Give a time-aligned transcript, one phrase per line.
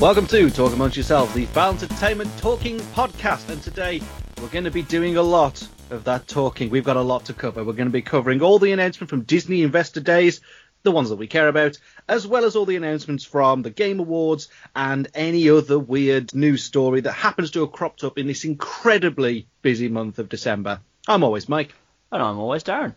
[0.00, 4.00] Welcome to Talk Amongst Yourselves, the Foul Entertainment Talking Podcast, and today
[4.40, 6.70] we're going to be doing a lot of that talking.
[6.70, 7.62] We've got a lot to cover.
[7.62, 10.40] We're going to be covering all the announcements from Disney Investor Days,
[10.84, 11.76] the ones that we care about,
[12.08, 16.64] as well as all the announcements from the Game Awards and any other weird news
[16.64, 20.80] story that happens to have cropped up in this incredibly busy month of December.
[21.08, 21.74] I'm always Mike.
[22.10, 22.94] And I'm always Darren.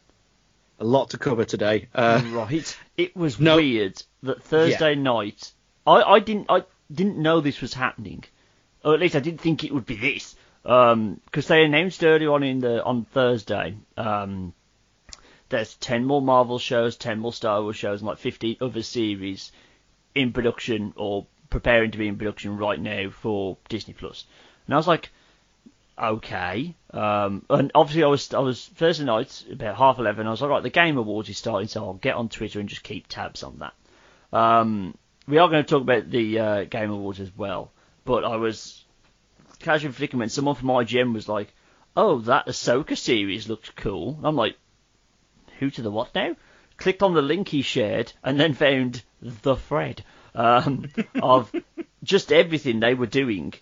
[0.80, 1.90] A lot to cover today.
[1.94, 2.78] Uh, right.
[2.96, 3.58] It was No.
[3.58, 5.52] weird that Thursday night.
[5.86, 8.24] I, I didn't I didn't know this was happening,
[8.84, 10.36] or at least I didn't think it would be this.
[10.64, 13.76] Because they announced earlier on in the on Thursday.
[13.98, 14.54] Um,
[15.50, 19.52] there's ten more Marvel shows, ten more Star Wars shows, and like 15 other series
[20.16, 24.26] in production or preparing to be in production right now for Disney Plus.
[24.66, 25.12] And I was like,
[25.98, 26.76] okay.
[26.92, 30.28] Um, and obviously I was I was Thursday night about half eleven.
[30.28, 32.70] I was like, right, the Game Awards is starting, so I'll get on Twitter and
[32.70, 33.74] just keep tabs on that.
[34.38, 37.72] Um, we are going to talk about the uh, Game Awards as well,
[38.06, 38.84] but I was
[39.60, 41.54] casually flicking when someone from IGN was like,
[41.96, 44.58] "Oh, that Ahsoka series looks cool." I'm like,
[45.60, 46.36] "Who to the what now?"
[46.78, 50.04] Clicked on the link he shared and then found the thread
[50.36, 51.54] um, of
[52.04, 53.54] just everything they were doing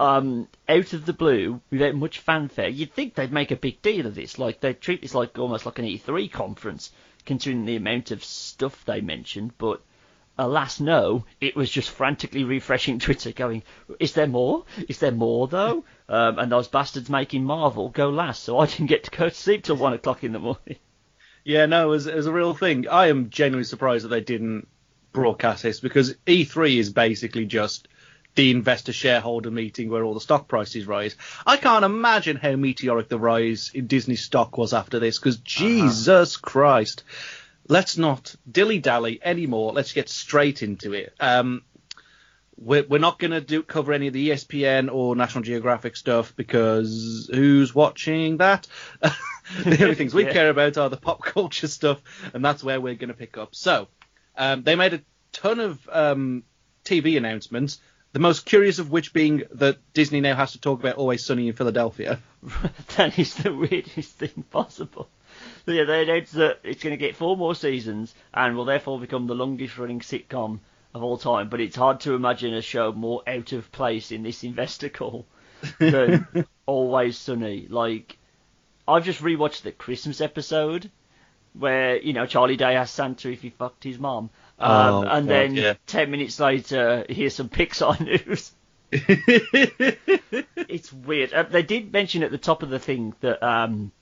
[0.00, 2.68] um, out of the blue, without much fanfare.
[2.68, 5.66] You'd think they'd make a big deal of this, like they'd treat this like almost
[5.66, 6.90] like an E3 conference,
[7.26, 9.52] considering the amount of stuff they mentioned.
[9.58, 9.82] But
[10.40, 13.62] alas, no, it was just frantically refreshing Twitter, going,
[13.98, 14.64] "Is there more?
[14.88, 18.86] Is there more though?" Um, and those bastards making Marvel go last, so I didn't
[18.86, 20.76] get to go to sleep till one o'clock in the morning.
[21.42, 22.86] Yeah, no, it was, it was a real thing.
[22.86, 24.68] I am genuinely surprised that they didn't
[25.10, 27.88] broadcast this because E3 is basically just
[28.34, 31.16] the investor shareholder meeting where all the stock prices rise.
[31.46, 36.36] I can't imagine how meteoric the rise in Disney stock was after this because Jesus
[36.36, 37.04] Christ.
[37.70, 39.72] Let's not dilly dally anymore.
[39.72, 41.14] Let's get straight into it.
[41.20, 41.62] Um,
[42.56, 46.34] we're, we're not going to do cover any of the ESPN or National Geographic stuff
[46.34, 48.66] because who's watching that?
[49.00, 50.32] the only things we Yeah.
[50.32, 52.02] care about are the pop culture stuff,
[52.34, 53.54] and that's where we're going to pick up.
[53.54, 53.86] So,
[54.36, 56.42] um, they made a ton of um,
[56.84, 57.78] TV announcements.
[58.12, 61.46] The most curious of which being that Disney now has to talk about Always Sunny
[61.46, 62.18] in Philadelphia.
[62.96, 65.08] that is the weirdest thing possible.
[65.66, 68.98] So yeah, they announced that it's going to get four more seasons and will therefore
[69.00, 70.60] become the longest running sitcom
[70.94, 71.48] of all time.
[71.48, 75.26] But it's hard to imagine a show more out of place in this investor call
[75.78, 76.26] than
[76.66, 77.66] Always Sunny.
[77.68, 78.16] Like,
[78.88, 80.90] I've just rewatched the Christmas episode
[81.52, 85.26] where you know Charlie Day asked Santa if he fucked his mom, um, Oh, and
[85.26, 85.74] God, then yeah.
[85.86, 88.52] ten minutes later here's some Pixar news.
[90.56, 91.32] it's weird.
[91.32, 93.92] Uh, they did mention at the top of the thing that um,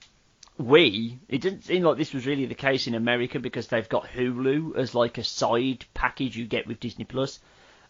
[0.59, 1.19] we.
[1.29, 4.77] It didn't seem like this was really the case in America because they've got Hulu
[4.77, 7.39] as like a side package you get with Disney Plus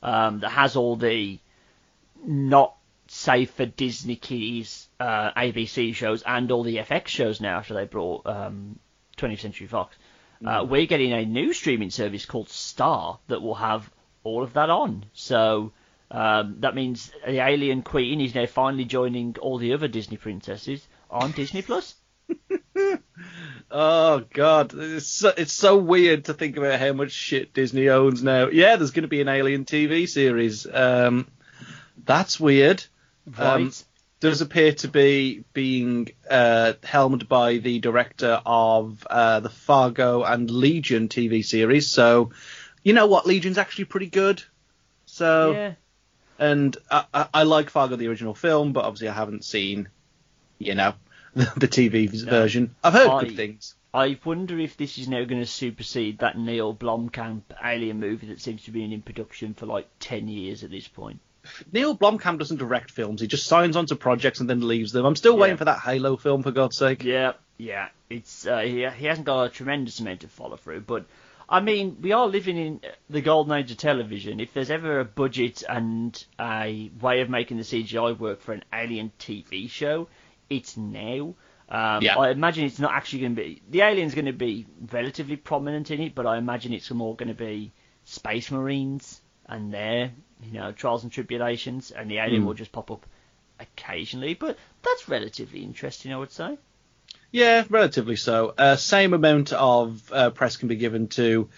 [0.02, 1.38] um, that has all the
[2.24, 2.76] not
[3.08, 7.86] safe for Disney Keys uh, ABC shows and all the FX shows now after they
[7.86, 8.78] brought um,
[9.16, 9.96] 20th Century Fox.
[10.44, 13.90] Uh, we're getting a new streaming service called Star that will have
[14.22, 15.04] all of that on.
[15.12, 15.72] So
[16.10, 20.86] um, that means the Alien Queen is now finally joining all the other Disney princesses
[21.10, 21.96] on Disney Plus.
[23.70, 28.22] Oh God, it's so, it's so weird to think about how much shit Disney owns
[28.22, 28.48] now.
[28.48, 30.66] Yeah, there's going to be an Alien TV series.
[30.66, 31.28] Um,
[32.04, 32.82] that's weird.
[33.36, 33.84] Um, Right.
[34.20, 40.50] does appear to be being uh, helmed by the director of uh, the Fargo and
[40.50, 41.90] Legion TV series.
[41.90, 42.30] So,
[42.82, 44.42] you know what, Legion's actually pretty good.
[45.04, 45.72] So, yeah.
[46.38, 49.90] and I, I, I like Fargo the original film, but obviously I haven't seen,
[50.58, 50.94] you know,
[51.34, 52.74] the, the TV version.
[52.82, 53.74] I've heard I- good things.
[53.94, 58.40] I wonder if this is now going to supersede that Neil Blomkamp Alien movie that
[58.40, 61.20] seems to be in production for like 10 years at this point.
[61.72, 65.06] Neil Blomkamp doesn't direct films; he just signs onto projects and then leaves them.
[65.06, 65.40] I'm still Yeah.
[65.40, 67.02] waiting for that Halo film, for God's sake.
[67.02, 67.88] Yeah, yeah.
[68.10, 71.06] It's uh, he, he hasn't got a tremendous amount of follow through, but
[71.48, 74.38] I mean, we are living in the golden age of television.
[74.40, 78.64] If there's ever a budget and a way of making the CGI work for an
[78.70, 80.08] alien TV show,
[80.50, 81.34] it's now.
[81.70, 82.16] Um, Yeah.
[82.18, 85.90] I imagine it's not actually going to be the alien's going to be relatively prominent
[85.90, 87.72] in it, but I imagine it's more going to be
[88.04, 90.10] space marines and their
[90.42, 92.46] you know trials and tribulations, and the alien Hmm.
[92.46, 93.04] will just pop up
[93.60, 94.34] occasionally.
[94.34, 96.56] But that's relatively interesting, I would say.
[97.30, 98.54] Yeah, relatively so.
[98.56, 101.50] Uh, same amount of uh, press can be given to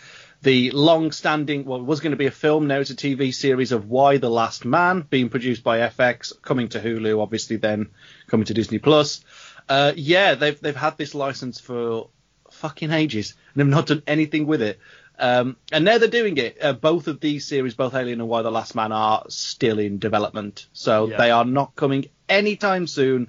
[0.42, 3.72] the long-standing, well, it was going to be a film, now it's a TV series
[3.72, 7.90] of Y: The Last Man, being produced by FX, coming to Hulu, obviously then
[8.26, 9.22] coming to Disney Plus.
[9.68, 12.08] Uh, yeah, they've they've had this license for
[12.50, 14.78] fucking ages and have not done anything with it.
[15.18, 16.56] Um, and now they're doing it.
[16.62, 19.98] Uh, both of these series, both Alien and Y: The Last Man, are still in
[19.98, 21.18] development, so Yeah.
[21.18, 23.28] they are not coming anytime soon.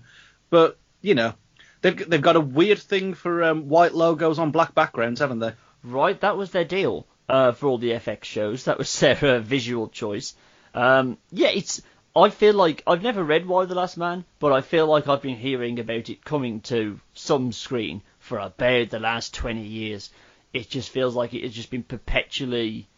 [0.50, 1.34] But you know,
[1.82, 5.52] they've they've got a weird thing for um, white logos on black backgrounds, haven't they?
[5.84, 8.66] Right, that was their deal uh, for all the FX shows.
[8.66, 10.36] That was their uh, visual choice.
[10.74, 11.82] Um, yeah, it's.
[12.14, 15.22] I feel like I've never read Y: The Last Man, but I feel like I've
[15.22, 20.12] been hearing about it coming to some screen for about the last 20 years.
[20.54, 22.90] It just feels like it has just been perpetually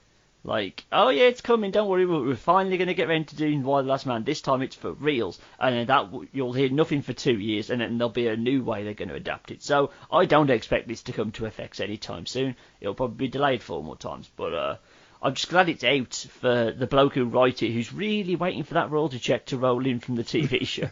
[0.45, 1.71] like, oh yeah, it's coming.
[1.71, 4.23] Don't worry, we're finally going to get around to doing Y: The Last Man.
[4.25, 7.79] This time it's for reals, and then that you'll hear nothing for two years, and
[7.79, 9.63] then there'll be a new way they're going to adapt it.
[9.63, 12.55] So I don't expect this to come to FX anytime soon.
[12.81, 14.75] It'll probably be delayed four more times, but uh,
[15.21, 18.73] I'm just glad it's out for the bloke who wrote it, who's really waiting for
[18.73, 20.89] that royalty check to roll in from the TV show.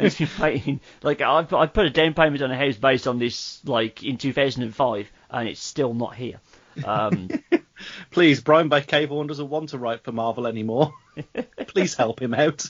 [0.00, 0.80] he's been waiting.
[1.02, 4.18] Like I, I put a down payment on a house based on this, like in
[4.18, 6.40] 2005, and it's still not here.
[6.84, 7.28] Um,
[8.10, 9.06] Please, Brian K.
[9.06, 10.94] Vaughan doesn't want to write for Marvel anymore.
[11.68, 12.66] Please help him out.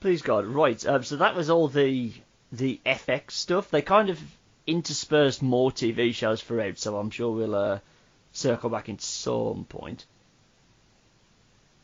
[0.00, 0.84] Please God, right.
[0.86, 2.12] Um, so that was all the
[2.52, 3.70] the FX stuff.
[3.70, 4.20] They kind of
[4.66, 7.78] interspersed more TV shows throughout, so I'm sure we'll uh,
[8.32, 10.04] circle back at some point.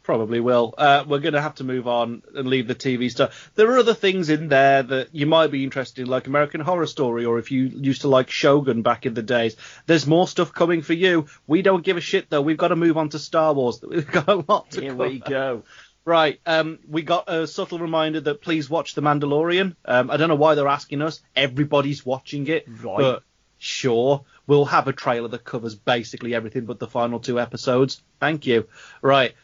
[0.03, 0.75] Probably will.
[0.77, 3.53] Uh, we're going to have to move on and leave the TV stuff.
[3.55, 6.89] There are other things in there that you might be interested in, like American Horror
[6.89, 9.57] Story, or if you used to like Shogun back in the days.
[9.87, 11.27] There's more stuff coming for you.
[11.47, 12.43] We don't give a shit though.
[12.43, 13.81] We've got to move on to Star Wars.
[13.89, 15.09] We've got a lot to Here cover.
[15.09, 15.63] we go.
[16.05, 16.41] Right.
[16.45, 19.77] Um, we got a subtle reminder that please watch The Mandalorian.
[19.85, 21.21] Um, I don't know why they're asking us.
[21.37, 22.67] Everybody's watching it.
[22.69, 22.99] Right.
[22.99, 23.23] But
[23.59, 28.03] sure, we'll have a trailer that covers basically everything but the final two episodes.
[28.19, 28.67] Thank you.
[29.01, 29.35] Right.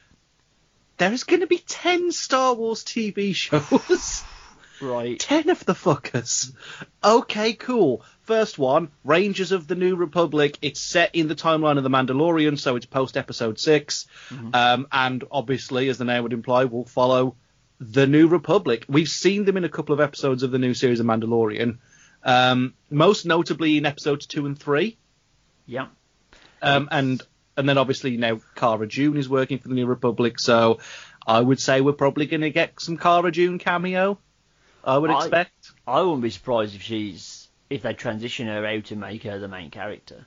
[0.98, 4.24] There is going to be 10 Star Wars TV shows.
[4.80, 5.18] Right.
[5.18, 6.52] 10 of the fuckers.
[7.02, 8.04] Okay, cool.
[8.22, 10.58] First one, Rangers of the New Republic.
[10.62, 14.06] It's set in the timeline of The Mandalorian, so it's post episode 6.
[14.52, 17.36] Um, and obviously, as the name would imply, will follow
[17.80, 18.84] the New Republic.
[18.88, 21.78] We've seen them in a couple of episodes of the new series of Mandalorian,
[22.22, 24.96] um, most notably in episodes 2 and 3.
[25.66, 25.86] Yeah.
[26.60, 27.22] Um, and
[27.58, 30.78] and then obviously now Cara Dune is working for the New Republic, so
[31.26, 34.18] I would say we're probably going to get some Cara Dune cameo.
[34.84, 35.72] I would I- expect.
[35.86, 39.48] I wouldn't be surprised if she's if they transition her out and make her the
[39.48, 40.26] main character.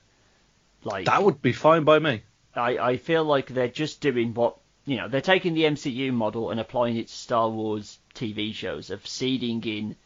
[0.84, 2.22] Like That would be fine by me.
[2.54, 6.50] I, I feel like they're just doing what you know they're taking the MCU model
[6.50, 9.96] and applying it to Star Wars TV shows of seeding in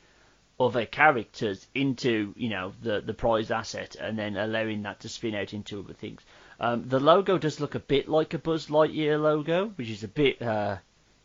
[0.60, 5.34] other characters into you know the the prize asset and then allowing that to spin
[5.34, 6.22] out into other things.
[6.58, 10.08] Um, the logo does look a bit like a Buzz Lightyear logo, which is a
[10.08, 10.76] bit uh,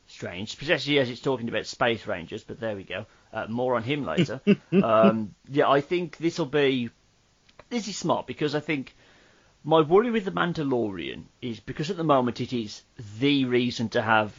[0.08, 2.44] strange, especially as it's talking about Space Rangers.
[2.44, 3.06] But there we go.
[3.32, 4.42] Uh, more on him later.
[4.72, 6.90] um, yeah, I think this will be
[7.70, 8.94] this is smart because I think
[9.64, 12.82] my worry with the Mandalorian is because at the moment it is
[13.20, 14.34] the reason to have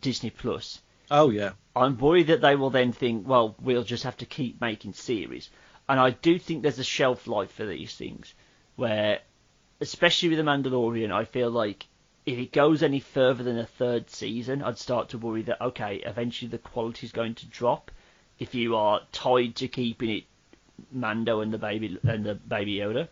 [0.00, 0.80] Disney Plus.
[1.10, 1.52] Oh yeah.
[1.74, 5.50] I'm worried that they will then think, well, we'll just have to keep making series.
[5.88, 8.34] And I do think there's a shelf life for these things,
[8.74, 9.20] where,
[9.80, 11.86] especially with the Mandalorian, I feel like
[12.24, 15.96] if it goes any further than a third season, I'd start to worry that okay,
[16.04, 17.90] eventually the quality is going to drop
[18.38, 20.24] if you are tied to keeping it
[20.92, 23.08] Mando and the baby and the baby Yoda,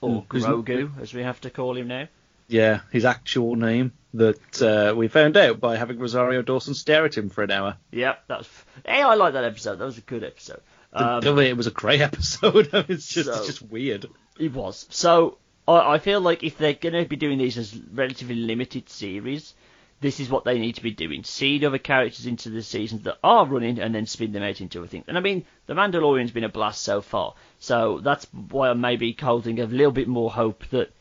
[0.00, 2.08] or Mm, isn't- Grogu as we have to call him now.
[2.48, 7.16] Yeah, his actual name that uh, we found out by having Rosario Dawson stare at
[7.16, 7.78] him for an hour.
[7.92, 8.48] Yep, that was.
[8.84, 9.76] Hey, I like that episode.
[9.78, 10.60] That was a good episode.
[10.92, 12.68] Um, it was a great episode.
[12.90, 14.04] it's just so- it's just weird.
[14.38, 14.86] It was.
[14.90, 18.88] So I, I feel like if they're going to be doing these as relatively limited
[18.88, 19.54] series,
[20.00, 23.18] this is what they need to be doing: seed other characters into the seasons that
[23.22, 25.04] are running, and then spin them out into other things.
[25.08, 29.16] And I mean, The Mandalorian's been a blast so far, so that's why I'm maybe
[29.20, 30.92] holding a little bit more hope that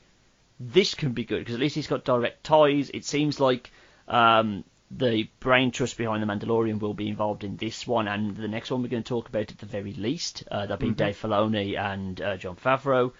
[0.59, 2.91] this can be good because at least he's got direct ties.
[2.93, 3.71] It seems like
[4.07, 8.47] um, the brain trust behind the Mandalorian will be involved in this one and the
[8.47, 10.43] next one we're going to talk about at the very least.
[10.51, 13.13] Uh, that'll be Dave Filoni and uh, Jon Favreau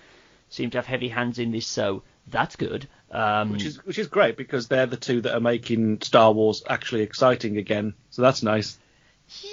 [0.51, 2.87] seem to have heavy hands in this, so that's good.
[3.09, 6.63] Um, Which is which is great because they're the two that are making Star Wars
[6.69, 7.95] actually exciting again.
[8.11, 8.77] So that's nice.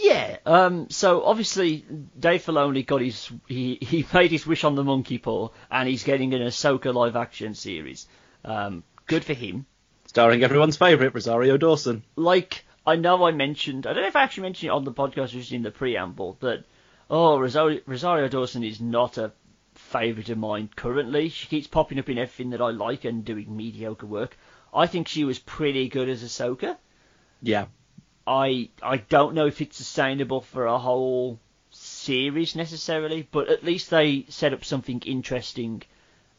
[0.00, 0.37] Yeah.
[0.45, 1.85] Um, so obviously,
[2.19, 6.05] Dave Filoni got his he, he made his wish on the monkey paw, and he's
[6.05, 8.07] getting an Ahsoka live action series.
[8.45, 9.67] Um, good for him.
[10.07, 12.02] Starring everyone's favourite Rosario Dawson.
[12.17, 14.93] Like I know I mentioned, I don't know if I actually mentioned it on the
[14.93, 16.64] podcast or just in the preamble but
[17.11, 19.33] oh Rosario, Rosario Dawson is not a
[19.88, 21.28] favourite of mine currently.
[21.30, 24.37] She keeps popping up in everything that I like and doing mediocre work.
[24.73, 26.76] I think she was pretty good as Ahsoka.
[27.42, 27.66] Yeah.
[28.26, 31.40] I I don't know if it's sustainable for a whole
[31.71, 35.83] series necessarily, but at least they set up something interesting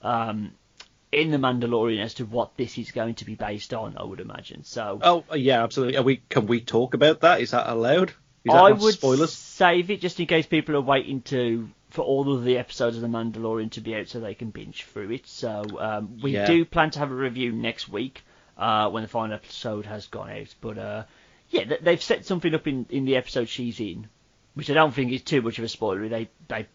[0.03, 0.51] um,
[1.11, 3.97] in the Mandalorian as to what this is going to be based on.
[3.97, 4.63] I would imagine.
[4.63, 4.99] So.
[5.01, 5.97] Oh yeah, absolutely.
[5.97, 6.21] Are we?
[6.29, 7.41] Can we talk about that?
[7.41, 8.09] Is that allowed?
[8.43, 9.33] Is that I would spoilers.
[9.33, 13.01] save it just in case people are waiting to for all of the episodes of
[13.01, 15.25] The Mandalorian to be out so they can binge through it.
[15.27, 16.45] So um, we Yeah.
[16.45, 18.23] do plan to have a review next week
[18.57, 20.53] uh, when the final episode has gone out.
[20.61, 21.03] But uh,
[21.49, 24.07] yeah, they've set something up in, in the episode she's in,
[24.53, 26.07] which I don't think is too much of a spoiler.
[26.09, 26.67] They they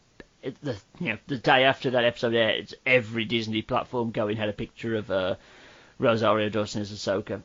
[0.62, 4.52] the you know the day after that episode airs, every Disney platform going had a
[4.52, 5.36] picture of uh,
[5.98, 7.42] Rosario Dawson as Ahsoka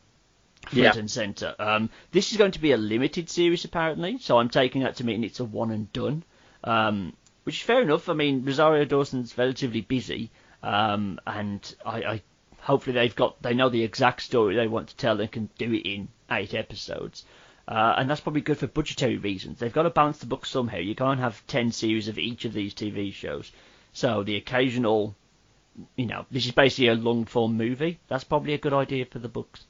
[0.66, 0.92] front Yeah.
[0.98, 1.56] and centre.
[1.60, 5.06] Um, this is going to be a limited series apparently, so I'm taking that to
[5.06, 6.24] mean it's a one and done,
[6.64, 7.14] um,
[7.50, 8.10] which is fair enough.
[8.10, 10.30] I mean, Rosario Dawson's relatively busy,
[10.62, 12.22] um, and I, I
[12.60, 15.74] hopefully they've got they know the exact story they want to tell and can do
[15.74, 17.26] it in eight episodes.
[17.68, 19.58] Uh, and that's probably good for budgetary reasons.
[19.58, 20.78] They've got to balance the book somehow.
[20.78, 23.52] You can't have ten series of each of these TV shows.
[23.94, 25.16] So the occasional,
[25.96, 28.00] you know, this is basically a long form movie.
[28.10, 29.66] That's probably a good idea for the books.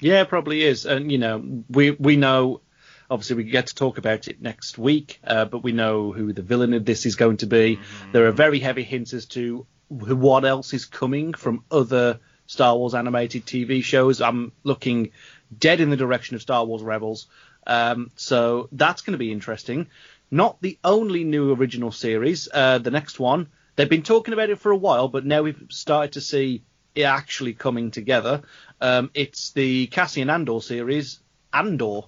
[0.00, 0.84] Yeah, probably is.
[0.84, 2.60] And you know, we we know.
[3.10, 6.42] Obviously, we get to talk about it next week, uh, but we know who the
[6.42, 7.80] villain of this is going to be.
[8.12, 12.94] There are very heavy hints as to what else is coming from other Star Wars
[12.94, 14.20] animated TV shows.
[14.20, 15.10] I'm looking
[15.56, 17.26] dead in the direction of Star Wars Rebels,
[17.66, 19.88] um, so that's going to be interesting.
[20.30, 22.48] Not the only new original series.
[22.52, 25.66] Uh, the next one, they've been talking about it for a while, but now we've
[25.70, 26.62] started to see
[26.94, 28.42] it actually coming together.
[28.80, 31.18] Um, it's the Cassian Andor series,
[31.52, 32.02] Andor.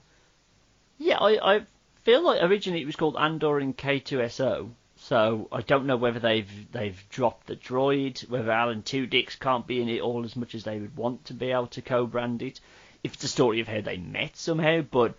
[1.02, 1.66] Yeah, I, I
[2.04, 6.70] feel like originally it was called Andor and K2SO, so I don't know whether they've
[6.70, 10.62] they've dropped the droid, whether Alan Tudyk can't be in it all as much as
[10.62, 12.60] they would want to be able to co-brand it.
[13.02, 15.16] If it's a story of how they met somehow, but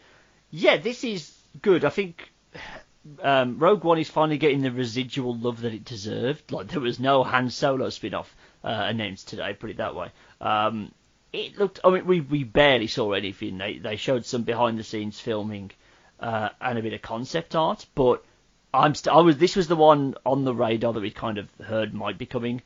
[0.51, 1.83] yeah, this is good.
[1.83, 2.31] I think
[3.21, 6.49] um, Rogue One is finally getting the residual love that it deserved.
[6.53, 10.11] Like there was no Han Solo spin-off uh, announced today, put it that way.
[10.39, 10.93] Um,
[11.33, 11.79] it looked.
[11.83, 13.57] I mean, we we barely saw anything.
[13.57, 15.71] They they showed some behind the scenes filming
[16.19, 18.23] uh, and a bit of concept art, but
[18.73, 21.49] I'm st- I was this was the one on the radar that we kind of
[21.65, 22.61] heard might be coming.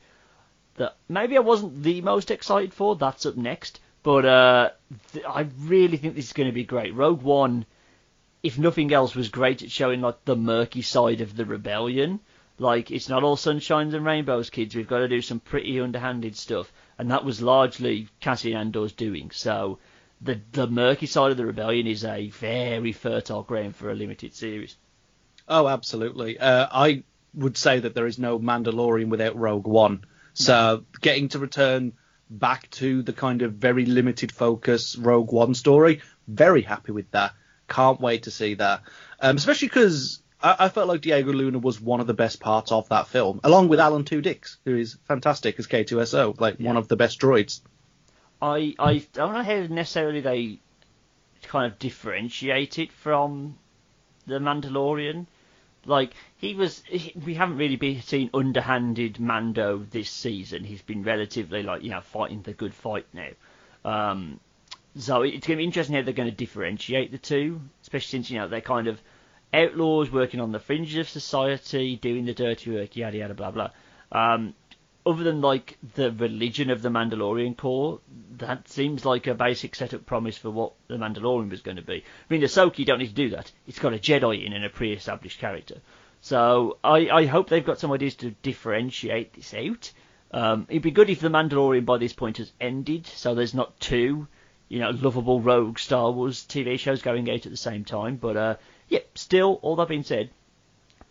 [0.76, 2.94] That maybe I wasn't the most excited for.
[2.94, 4.70] That's up next, but uh,
[5.12, 6.94] th- I really think this is going to be great.
[6.94, 7.64] Rogue One,
[8.42, 12.20] if nothing else, was great at showing like the murky side of the rebellion.
[12.58, 14.74] Like it's not all sunshines and rainbows, kids.
[14.74, 19.30] We've got to do some pretty underhanded stuff, and that was largely Cassian Andor's doing.
[19.30, 19.78] So
[20.20, 24.34] the the murky side of the rebellion is a very fertile ground for a limited
[24.34, 24.76] series.
[25.46, 26.38] Oh, absolutely.
[26.38, 30.04] Uh, I would say that there is no Mandalorian without Rogue One.
[30.34, 31.94] So getting to return
[32.30, 37.32] back to the kind of very limited focus Rogue One story, very happy with that.
[37.68, 38.82] Can't wait to see that.
[39.20, 42.72] Um, especially because I, I felt like Diego Luna was one of the best parts
[42.72, 46.88] of that film, along with Alan Tudyk, who is fantastic as K2SO, like one of
[46.88, 47.60] the best droids.
[48.40, 50.60] I I don't know how necessarily they
[51.42, 53.58] kind of differentiate it from
[54.26, 55.26] the Mandalorian.
[55.84, 60.64] Like he was, he, we haven't really been seen underhanded Mando this season.
[60.64, 63.30] He's been relatively like you know fighting the good fight now.
[63.84, 64.38] Um,
[64.96, 68.30] so it's going to be interesting how they're going to differentiate the two, especially since
[68.30, 69.00] you know they're kind of
[69.52, 73.70] outlaws working on the fringes of society, doing the dirty work, yada yada blah blah.
[74.12, 74.54] Um,
[75.08, 78.00] other than like the religion of the Mandalorian core,
[78.36, 82.04] that seems like a basic setup promise for what the Mandalorian was going to be.
[82.04, 83.50] I mean, Ahsoka, you don't need to do that.
[83.66, 85.80] It's got a Jedi in and a pre-established character.
[86.20, 89.92] So I, I hope they've got some ideas to differentiate this out.
[90.30, 93.80] Um, it'd be good if the Mandalorian by this point has ended, so there's not
[93.80, 94.28] two,
[94.68, 98.16] you know, lovable rogue Star Wars TV shows going out at the same time.
[98.16, 98.56] But uh,
[98.88, 100.30] yeah, still, all that being said,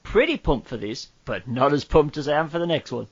[0.03, 3.07] pretty pumped for this, but not as pumped as I am for the next one.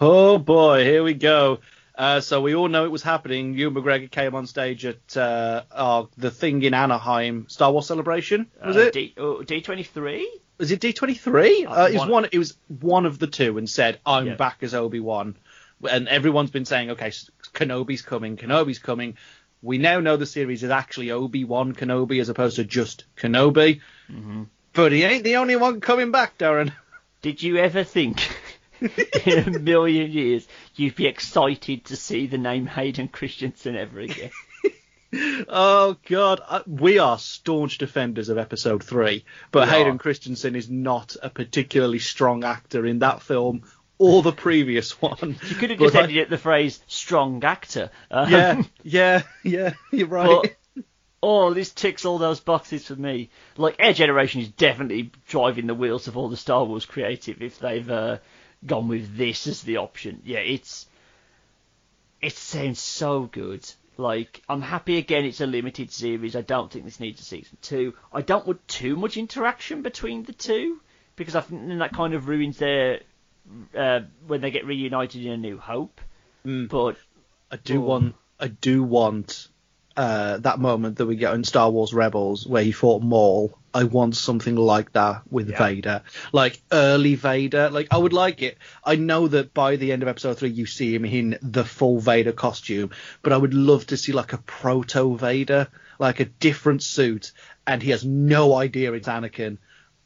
[0.00, 1.58] Oh boy, here we go.
[1.94, 3.54] Uh, so we all know it was happening.
[3.54, 8.46] Ewan McGregor came on stage at uh, uh, the thing in Anaheim, Star Wars Celebration.
[8.64, 8.92] Was Uh, it?
[8.92, 10.24] D oh, D23?
[10.58, 11.66] was it D23?
[11.66, 12.24] Uh, Uh, it was one- one.
[12.30, 14.34] It was one of the two, and said, "I'm Yeah.
[14.36, 15.34] back as Obi Wan,"
[15.90, 17.10] and everyone's been saying, "Okay,
[17.52, 18.36] Kenobi's coming.
[18.36, 19.16] Kenobi's coming."
[19.62, 23.80] We now know the series is actually Obi Wan Kenobi as opposed to just Kenobi.
[24.10, 24.44] Mm-hmm.
[24.72, 26.72] But he ain't the only one coming back, Darren.
[27.22, 28.20] Did you ever think
[29.26, 30.46] in a million years
[30.76, 34.30] you'd be excited to see the name Hayden Christensen ever again?
[35.48, 39.98] Oh God, uh, we are staunch defenders of Episode Three, but We Hayden are.
[39.98, 43.62] Christensen is not a particularly strong actor in that film
[43.98, 45.36] or the previous one.
[45.48, 47.90] You could have just I- ended it the phrase strong actor.
[48.10, 49.74] Um, yeah, yeah, yeah.
[49.92, 50.56] You're right.
[50.74, 50.84] But,
[51.22, 53.30] oh, this ticks all those boxes for me.
[53.56, 57.58] Like, Air Generation is definitely driving the wheels of all the Star Wars creative if
[57.58, 58.18] they've uh,
[58.64, 60.22] gone with this as the option.
[60.24, 60.86] Yeah, it's.
[62.20, 63.68] it sounds so good.
[63.96, 66.36] Like, I'm happy again it's a limited series.
[66.36, 67.94] I don't think this needs a season two.
[68.12, 70.80] I don't want too much interaction between the two
[71.16, 73.00] because I think that kind of ruins their
[73.76, 76.00] uh, when they get reunited in A New Hope.
[76.46, 76.68] Mm.
[76.68, 76.96] But
[77.50, 77.86] I do Oh.
[77.86, 79.48] want I do want
[79.96, 83.58] uh, that moment that we get in Star Wars Rebels where he fought Maul.
[83.74, 85.58] I want something like that with Yeah.
[85.58, 86.02] Vader,
[86.32, 87.68] like early Vader.
[87.70, 88.58] Like I would like it.
[88.84, 91.98] I know that by the end of Episode three, you see him in the full
[91.98, 92.90] Vader costume,
[93.22, 95.66] but I would love to see like a proto Vader,
[95.98, 97.32] like a different suit,
[97.66, 99.58] and he has no idea it's Anakin.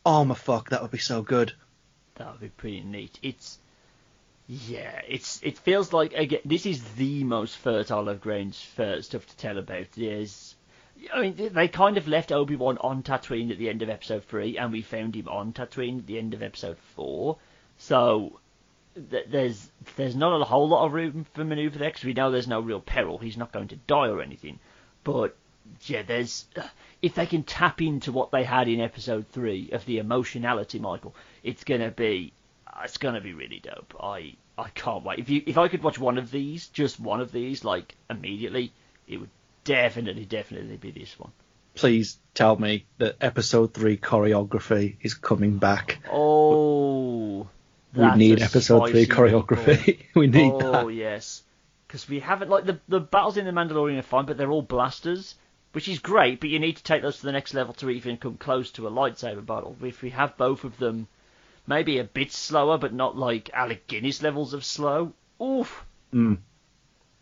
[0.05, 1.53] Oh my fuck, that would be so good.
[2.17, 3.19] That would be pretty neat.
[3.23, 3.59] It's
[4.47, 9.27] yeah, it's it feels like again this is the most fertile of ground for stuff
[9.27, 9.87] to tell about.
[9.93, 10.57] There's,
[11.15, 14.25] I mean, they kind of left Obi Wan on Tatooine at the end of Episode
[14.25, 17.39] three, and we found him on Tatooine at the end of Episode four.
[17.79, 18.41] So
[19.11, 22.31] th- there's there's not a whole lot of room for maneuver there because we know
[22.31, 23.19] there's no real peril.
[23.19, 24.59] He's not going to die or anything.
[25.05, 25.37] But
[25.83, 26.63] yeah, there's uh,
[27.01, 31.15] if they can tap into what they had in Episode three of the emotionality, Michael,
[31.43, 32.33] it's gonna be
[32.67, 33.95] uh, it's gonna be really dope.
[34.01, 35.19] I I can't wait.
[35.19, 38.73] If you if I could watch one of these, just one of these, like immediately,
[39.09, 39.31] it would
[39.65, 41.33] definitely definitely be this one.
[41.75, 46.01] Please tell me that Episode three choreography is coming back.
[46.11, 47.49] Oh,
[47.95, 50.01] We need episode three choreography.
[50.15, 50.95] we need oh that.
[50.95, 51.43] yes,
[51.87, 54.63] because we haven't like the the battles in the Mandalorian are fine, but they're all
[54.63, 55.35] blasters,
[55.73, 56.41] which is great.
[56.41, 58.87] But you need to take those to the next level to even come close to
[58.87, 59.77] a lightsaber battle.
[59.83, 61.09] If we have both of them,
[61.67, 65.13] maybe a bit slower, but not like Alec Guinness levels of slow.
[65.41, 65.85] Oof.
[66.13, 66.39] Mm.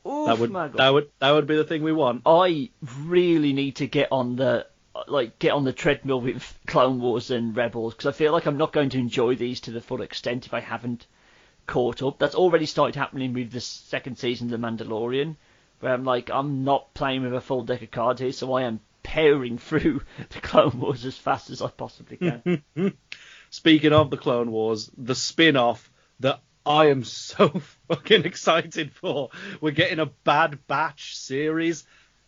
[0.06, 2.22] Oof, That would that would that would be the thing we want.
[2.24, 2.70] I
[3.04, 4.66] really need to get on the
[5.06, 8.56] like get on the treadmill with Clone Wars and Rebels because I feel like I'm
[8.56, 11.06] not going to enjoy these to the full extent if I haven't
[11.66, 12.18] caught up.
[12.18, 15.36] That's already started happening with the second season of The Mandalorian,
[15.80, 18.62] where I'm like I'm not playing with a full deck of cards here, so I
[18.62, 22.62] am powering through the Clone Wars as fast as I possibly can.
[23.50, 25.90] Speaking of the Clone Wars, the spin-off
[26.20, 29.30] that I am so fucking excited for.
[29.60, 31.84] We're getting a Bad Batch series.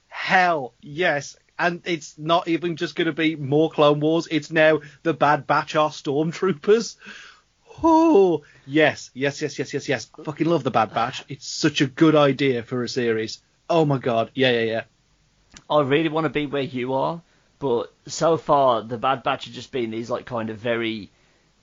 [0.08, 1.36] Hell, yes.
[1.58, 4.26] And it's not even just going to be more Clone Wars.
[4.30, 6.96] It's now the Bad Batch are stormtroopers.
[7.82, 10.10] Oh, yes, yes, yes, yes, yes, yes.
[10.24, 11.24] Fucking love the Bad Batch.
[11.28, 13.42] It's such a good idea for a series.
[13.70, 14.30] Oh my god.
[14.34, 14.82] Yeah, yeah, yeah.
[15.68, 17.22] I really want to be where you are,
[17.58, 21.10] but so far the Bad Batch have just been these like kind of very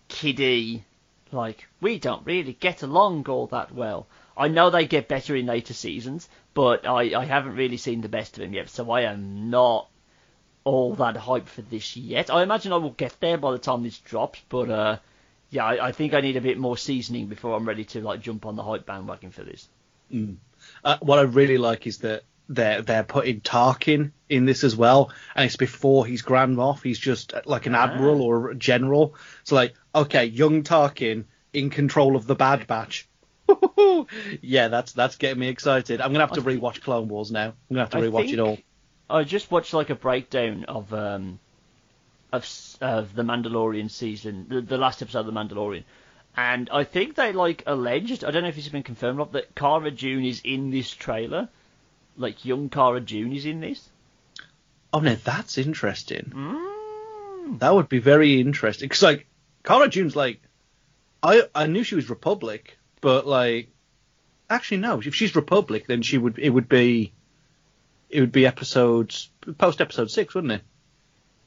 [0.08, 0.84] kiddie,
[1.32, 4.08] like we don't really get along all that well.
[4.36, 8.10] I know they get better in later seasons, but I, I haven't really seen the
[8.10, 9.90] best of them yet, so I am not
[10.64, 12.30] all that hyped for this yet.
[12.30, 14.98] I imagine I will get there by the time this drops, but uh,
[15.50, 18.22] yeah, I, I think I need a bit more seasoning before I'm ready to like
[18.22, 19.68] jump on the hype bandwagon for this.
[20.84, 25.12] Uh, what I really like is that they're they're putting Tarkin in this as well,
[25.36, 26.82] and it's before he's Grand Moff.
[26.84, 27.84] He's just uh, like an Ah.
[27.84, 29.16] admiral or a general.
[29.44, 33.08] So like, okay, young Tarkin in control of the Bad Batch.
[34.42, 36.02] yeah, that's that's getting me excited.
[36.02, 37.46] I'm gonna have to rewatch Clone Wars now.
[37.50, 38.58] I'm gonna have to rewatch it all.
[39.10, 41.40] I just watched like a breakdown of um
[42.32, 45.84] of of the Mandalorian season, the, the last episode of the Mandalorian,
[46.36, 48.24] and I think they like alleged.
[48.24, 50.92] I don't know if it's been confirmed or not that Cara Dune is in this
[50.92, 51.50] trailer,
[52.18, 53.90] like young Cara Dune is in this.
[54.94, 56.32] Oh no, that's interesting.
[56.34, 57.60] Mm.
[57.60, 59.28] That would be very interesting because like
[59.64, 60.40] Cara Dune's like,
[61.24, 63.70] I I knew she was Republic, but like,
[64.50, 67.12] actually no, if she's Republic, then she would it would be,
[68.10, 70.62] it would be episodes post episode six, wouldn't it?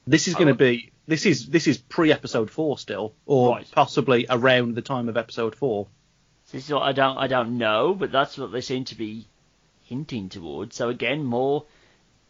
[0.05, 3.71] This is going to be this is this is pre episode four still, or Right.
[3.71, 5.87] possibly around the time of episode four.
[6.51, 9.25] This is what I don't I don't know, but that's what they seem to be
[9.85, 10.75] hinting towards.
[10.75, 11.65] So again, more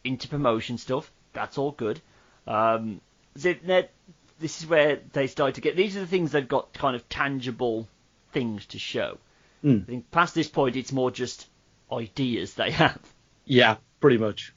[0.04, 1.12] into promotion stuff.
[1.34, 2.00] That's all good.
[2.48, 3.02] Um,
[3.36, 3.92] that-
[4.40, 5.76] this is where they start to get.
[5.78, 7.88] These are the things they've got kind of tangible
[8.34, 9.18] things to show.
[9.64, 9.84] Mm.
[9.84, 11.48] I think past this point, it's more just
[11.92, 13.00] ideas they have.
[13.46, 14.54] Yeah, pretty much.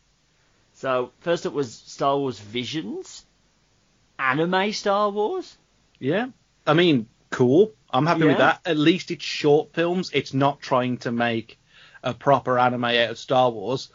[0.77, 3.25] So first up was Star Wars Visions,
[4.19, 5.57] anime Star Wars.
[5.99, 6.27] Yeah,
[6.67, 7.73] I mean, cool.
[7.91, 8.61] I'm happy with that.
[8.67, 10.11] At least it's short films.
[10.13, 11.59] It's not trying to make
[12.03, 13.91] a proper anime out of Star Wars.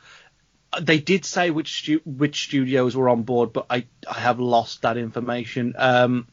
[0.74, 4.40] Uh, They did say which stu- which studios were on board, but I I have
[4.40, 5.76] lost that information.
[5.78, 6.28] Um,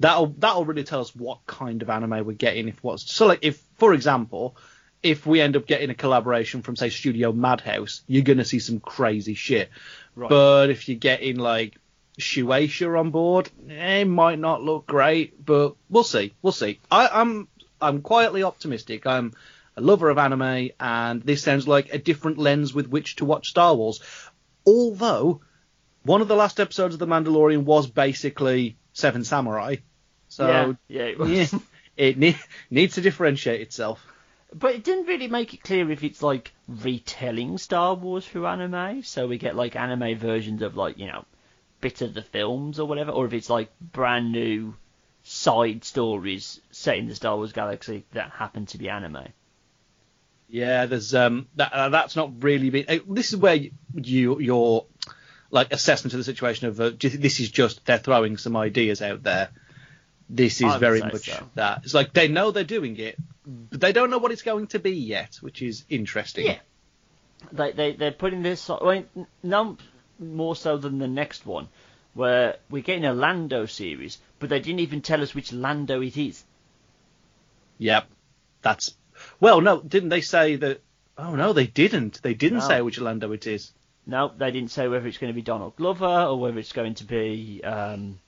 [0.00, 2.68] that'll that'll really tell us what kind of anime we're getting.
[2.68, 4.56] If what's so like if for example,
[5.04, 8.80] if we end up getting a collaboration from say Studio Madhouse, you're gonna see some
[8.80, 9.68] crazy shit.
[10.16, 10.30] Right.
[10.30, 11.76] But if you're getting like
[12.18, 16.32] Shueisha on board, eh, it might not look great, but we'll see.
[16.40, 16.80] We'll see.
[16.90, 17.48] I, I'm
[17.80, 19.06] I'm quietly optimistic.
[19.06, 19.34] I'm
[19.76, 23.50] a lover of anime, and this sounds like a different lens with which to watch
[23.50, 24.00] Star Wars.
[24.66, 25.42] Although
[26.02, 29.76] one of the last episodes of The Mandalorian was basically Seven Samurai,
[30.28, 31.58] so yeah, yeah, it, yeah,
[31.96, 32.38] it ne-
[32.70, 34.02] needs to differentiate itself.
[34.56, 39.02] But it didn't really make it clear if it's like retelling Star Wars through anime,
[39.02, 41.24] so we get like anime versions of like you know
[41.80, 44.74] bits of the films or whatever, or if it's like brand new
[45.24, 49.26] side stories set in the Star Wars galaxy that happen to be anime.
[50.48, 52.84] Yeah, there's um that uh, that's not really been.
[52.88, 54.86] Uh, this is where you, you your
[55.50, 59.24] like assessment of the situation of uh, this is just they're throwing some ideas out
[59.24, 59.48] there.
[60.30, 61.50] This is very much so.
[61.54, 61.82] that.
[61.84, 64.78] It's like they know they're doing it, but they don't know what it's going to
[64.78, 66.46] be yet, which is interesting.
[66.46, 66.58] Yeah,
[67.52, 68.70] they they they're putting this.
[68.70, 69.76] I mean, no
[70.18, 71.68] more so than the next one,
[72.14, 76.16] where we're getting a Lando series, but they didn't even tell us which Lando it
[76.16, 76.44] is.
[77.78, 78.06] Yep,
[78.62, 78.94] that's
[79.40, 80.82] well, no, didn't they say that?
[81.16, 82.22] Oh no, they didn't.
[82.22, 82.68] They didn't no.
[82.68, 83.72] say which Lando it is.
[84.06, 86.94] No, they didn't say whether it's going to be Donald Glover or whether it's going
[86.94, 87.62] to be.
[87.64, 88.20] Um,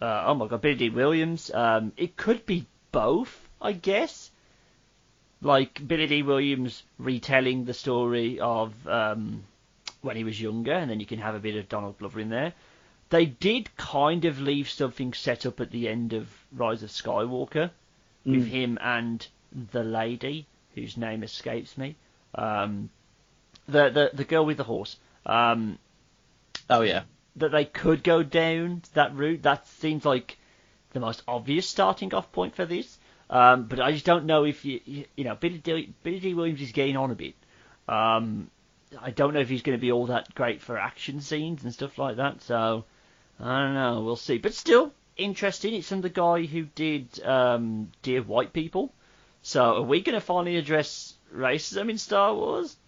[0.00, 1.50] uh, oh my God, Billy Williams.
[1.52, 4.30] Um, it could be both, I guess.
[5.42, 9.44] Like Billy Dee Williams retelling the story of um,
[10.02, 12.28] when he was younger, and then you can have a bit of Donald Glover in
[12.28, 12.52] there.
[13.08, 17.70] They did kind of leave something set up at the end of Rise of Skywalker
[18.26, 18.32] mm.
[18.32, 19.26] with him and
[19.72, 21.96] the lady whose name escapes me.
[22.34, 22.90] Um,
[23.66, 24.96] the, the the girl with the horse.
[25.26, 25.78] Um,
[26.68, 27.02] oh yeah.
[27.36, 29.42] That they could go down that route.
[29.42, 30.38] That seems like
[30.92, 32.98] the most obvious starting off point for this.
[33.30, 36.34] Um, but I just don't know if you you, you know Billy Dee, Billy Dee
[36.34, 37.34] Williams is getting on a bit.
[37.88, 38.50] Um,
[39.00, 41.72] I don't know if he's going to be all that great for action scenes and
[41.72, 42.42] stuff like that.
[42.42, 42.84] So
[43.38, 44.02] I don't know.
[44.02, 44.38] We'll see.
[44.38, 45.74] But still interesting.
[45.74, 48.92] It's from the guy who did um, Dear White People.
[49.42, 52.76] So are we going to finally address racism in Star Wars?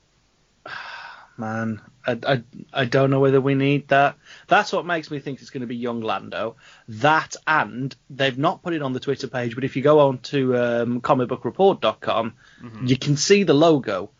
[1.37, 2.43] Man, I, I,
[2.73, 4.17] I don't know whether we need that.
[4.49, 6.57] That's what makes me think it's going to be young Lando.
[6.89, 10.19] That and they've not put it on the Twitter page, but if you go on
[10.19, 12.87] to um, comicbookreport.com, mm-hmm.
[12.87, 14.11] you can see the logo,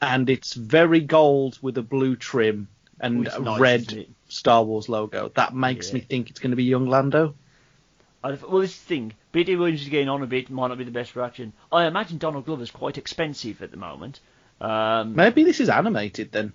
[0.00, 2.68] and it's very gold with a blue trim
[3.00, 5.30] and a nice, red Star Wars logo.
[5.34, 5.94] That makes yeah.
[5.94, 7.34] me think it's going to be young Lando.
[8.22, 9.56] well, this thing, B.D.
[9.56, 11.52] Williams is getting on a bit, might not be the best reaction.
[11.72, 14.20] I imagine Donald Glover's quite expensive at the moment.
[14.60, 16.52] Um, Maybe this is animated then.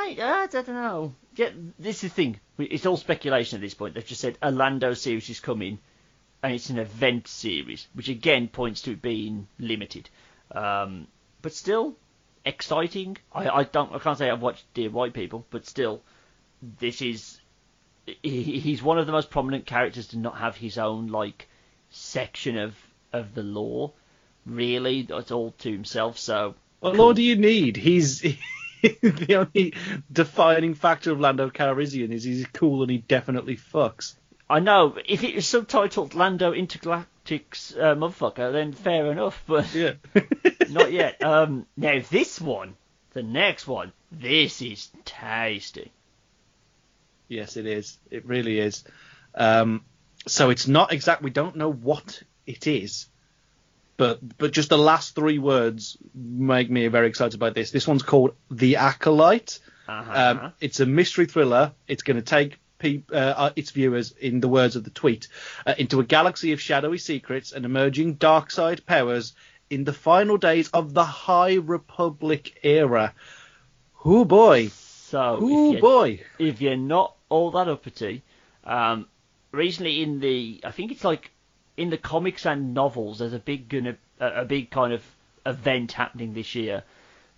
[0.00, 1.14] Mate, uh, I don't know.
[1.36, 2.40] Yeah, this is the thing.
[2.58, 3.94] It's all speculation at this point.
[3.94, 5.78] They've just said a Lando series is coming,
[6.42, 10.08] and it's an event series, which again points to it being limited.
[10.52, 11.06] Um,
[11.42, 11.96] but still,
[12.44, 13.16] exciting.
[13.32, 13.94] I, I don't.
[13.94, 16.02] I can't say I've watched Dear White People, but still,
[16.80, 17.40] this is
[18.22, 21.48] he's one of the most prominent characters to not have his own like
[21.90, 22.74] section of
[23.12, 23.92] of the lore.
[24.46, 26.18] Really, it's all to himself.
[26.18, 27.04] So, what cool.
[27.04, 27.76] lore do you need?
[27.76, 28.24] He's
[29.02, 29.74] the only
[30.10, 34.14] defining factor of Lando Calrissian is he's cool and he definitely fucks.
[34.48, 34.96] I know.
[35.06, 39.42] If it was subtitled Lando Intergalactic's uh, motherfucker, then fair enough.
[39.46, 39.92] But yeah,
[40.70, 41.22] not yet.
[41.24, 42.74] Um, now this one,
[43.12, 45.92] the next one, this is tasty.
[47.28, 47.98] Yes, it is.
[48.10, 48.82] It really is.
[49.36, 49.84] Um,
[50.26, 51.22] so it's not exact.
[51.22, 53.06] We don't know what it is,
[54.00, 57.70] but but just the last three words make me very excited about this.
[57.70, 59.58] This one's called The Acolyte.
[59.86, 60.12] Uh-huh.
[60.14, 61.72] Um, it's a mystery thriller.
[61.86, 65.28] It's going to take pe- uh, uh, its viewers, in the words of the tweet,
[65.66, 69.34] uh, into a galaxy of shadowy secrets and emerging dark side powers
[69.68, 73.12] in the final days of the High Republic era.
[74.02, 74.68] Oh boy!
[74.68, 76.22] So, oh boy!
[76.38, 78.22] If you're not all that uppity.
[78.64, 79.08] Um,
[79.52, 81.32] recently, in the I think it's like
[81.80, 83.72] in the comics and novels, there's a big
[84.20, 85.02] a, big kind of
[85.46, 86.82] event happening this year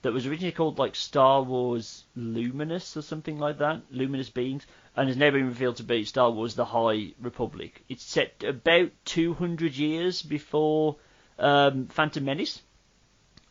[0.03, 5.07] that was originally called like Star Wars Luminous or something like that, Luminous Beings, and
[5.07, 7.85] has never been revealed to be Star Wars: The High Republic.
[7.89, 10.97] It's set about 200 years before
[11.39, 12.61] um, Phantom Menace,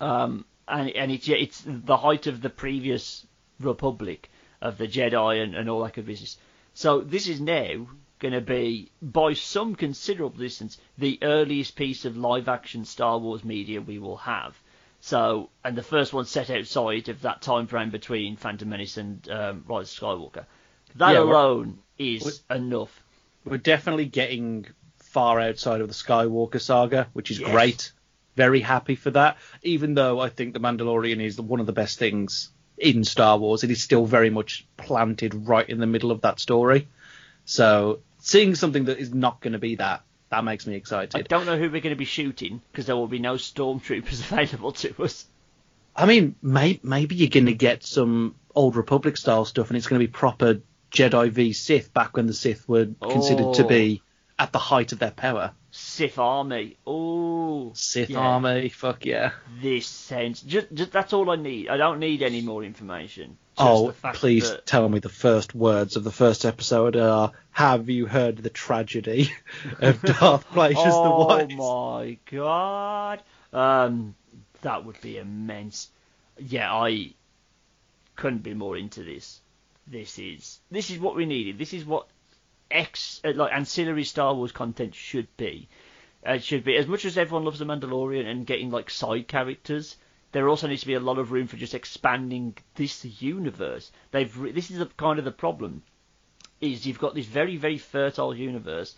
[0.01, 3.25] um, and and it's it's the height of the previous
[3.61, 4.29] Republic
[4.61, 6.37] of the Jedi and, and all that good business.
[6.73, 7.87] So this is now
[8.21, 13.43] going to be, by some considerable distance, the earliest piece of live action Star Wars
[13.43, 14.55] media we will have.
[15.01, 19.27] So, and the first one set outside of that time frame between Phantom Menace and
[19.29, 20.45] um, Rise of Skywalker.
[20.95, 23.03] That yeah, alone is enough.
[23.43, 24.67] We're definitely getting
[24.99, 27.51] far outside of the Skywalker saga, which is yes.
[27.51, 27.91] great.
[28.35, 29.37] Very happy for that.
[29.63, 33.63] Even though I think The Mandalorian is one of the best things in Star Wars,
[33.63, 36.87] it is still very much planted right in the middle of that story.
[37.45, 41.13] So seeing something that is not going to be that that makes me excited.
[41.13, 44.31] I don't know who we're going to be shooting because there will be no stormtroopers
[44.31, 45.25] available to us.
[45.93, 49.87] I mean, may, maybe you're going to get some old Republic style stuff, and it's
[49.87, 53.53] going to be proper Jedi v Sith back when the Sith were considered Oh.
[53.55, 54.43] to be oh.
[54.43, 55.51] at the height of their power.
[55.71, 56.77] Sith army.
[56.87, 58.19] Oh, Sith Yeah.
[58.19, 59.31] army, fuck yeah.
[59.61, 60.41] this sounds.
[60.41, 61.67] Just, just that's all I need.
[61.67, 63.37] I don't need any more information.
[63.61, 68.05] Oh, please that- tell me the first words of the first episode are Have you
[68.05, 69.31] heard the tragedy
[69.79, 71.57] of Darth Plagueis oh the Wise?
[71.59, 73.21] Oh my god.
[73.53, 74.15] Um,
[74.61, 75.89] that would be immense.
[76.37, 77.13] Yeah, I
[78.15, 79.41] couldn't be more into this.
[79.87, 81.57] This is this is what we needed.
[81.57, 82.07] This is what
[82.69, 85.67] X uh, like ancillary Star Wars content should be.
[86.25, 89.27] Uh, it should be as much as everyone loves the Mandalorian and getting like side
[89.27, 89.97] characters.
[90.31, 93.91] There also needs to be a lot of room for just expanding this universe.
[94.11, 95.83] They've re- this is kind of the problem.
[96.61, 98.95] Is you've got this very very fertile universe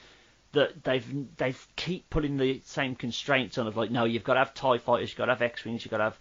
[0.53, 4.39] that they've they've keep putting the same constraints on of like no you've got to
[4.39, 6.19] have Tie fighters you've got to have X wings you've got to have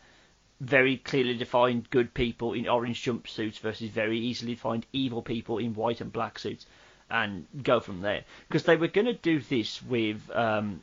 [0.61, 5.75] very clearly defined good people in orange jumpsuits versus very easily defined evil people in
[5.75, 6.67] white and black suits
[7.11, 10.81] and go from there because they were going to do this with um,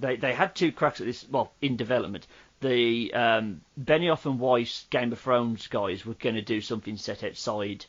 [0.00, 2.26] they they had two cracks at this well in development
[2.66, 7.24] the um, Benioff and Weiss Game of Thrones guys were going to do something set
[7.24, 7.86] outside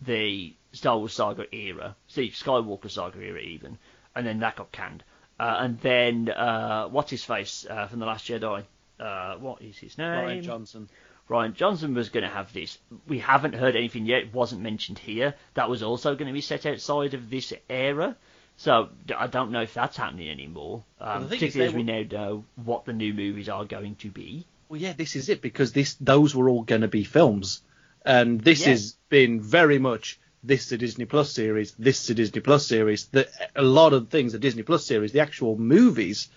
[0.00, 3.78] the Star Wars saga era, see Skywalker saga era even,
[4.14, 5.04] and then that got canned.
[5.38, 8.64] Uh, and then uh, what's his face uh, from the Last Jedi?
[8.98, 10.06] Uh, what is his name?
[10.06, 10.88] Rian Johnson.
[11.28, 12.78] Rian Johnson was going to have this.
[13.06, 14.22] We haven't heard anything yet.
[14.24, 15.34] It wasn't mentioned here.
[15.54, 18.16] That was also going to be set outside of this era.
[18.60, 20.84] So I don't know if that's happening anymore.
[21.00, 24.44] Um, is particularly as we now know what the new movies are going to be.
[24.68, 27.62] Well, yeah, this is it because this those were all going to be films,
[28.04, 28.72] and this Yeah.
[28.72, 32.66] has been very much this is a Disney Plus series, this is a Disney Plus
[32.66, 33.06] series.
[33.06, 36.28] The, a lot of things, the Disney Plus series, the actual movies,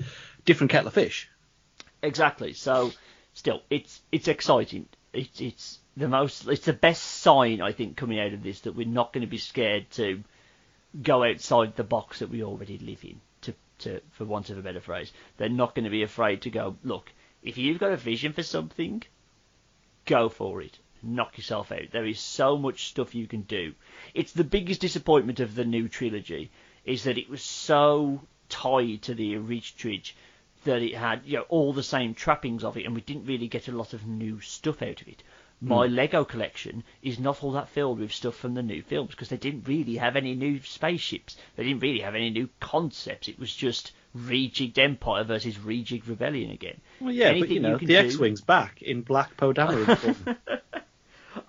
[0.45, 1.29] different kettle of fish.
[2.01, 2.53] Exactly.
[2.53, 2.93] So,
[3.33, 4.87] still, it's it's exciting.
[5.11, 6.47] It's it's the most.
[6.47, 9.29] It's the best sign I think coming out of this that we're not going to
[9.29, 10.23] be scared to
[11.01, 13.19] go outside the box that we already live in.
[13.41, 16.49] To to for want of a better phrase, they're not going to be afraid to
[16.49, 16.77] go.
[16.83, 19.03] Look, if you've got a vision for something,
[20.05, 20.77] go for it.
[21.01, 21.91] Knock yourself out.
[21.91, 23.73] There is so much stuff you can do.
[24.13, 26.51] It's the biggest disappointment of the new trilogy
[26.85, 30.13] is that it was so tied to the original trilogy
[30.63, 33.47] that it had you know all the same trappings of it, and we didn't really
[33.47, 35.23] get a lot of new stuff out of it.
[35.63, 35.95] My hmm.
[35.95, 39.37] Lego collection is not all that filled with stuff from the new films because they
[39.37, 41.37] didn't really have any new spaceships.
[41.55, 43.29] They didn't really have any new concepts.
[43.29, 46.81] It was just rejigged Empire versus rejigged Rebellion again.
[46.99, 50.37] Well, yeah, but you know, can the X-wing's back in black Poe Dameron.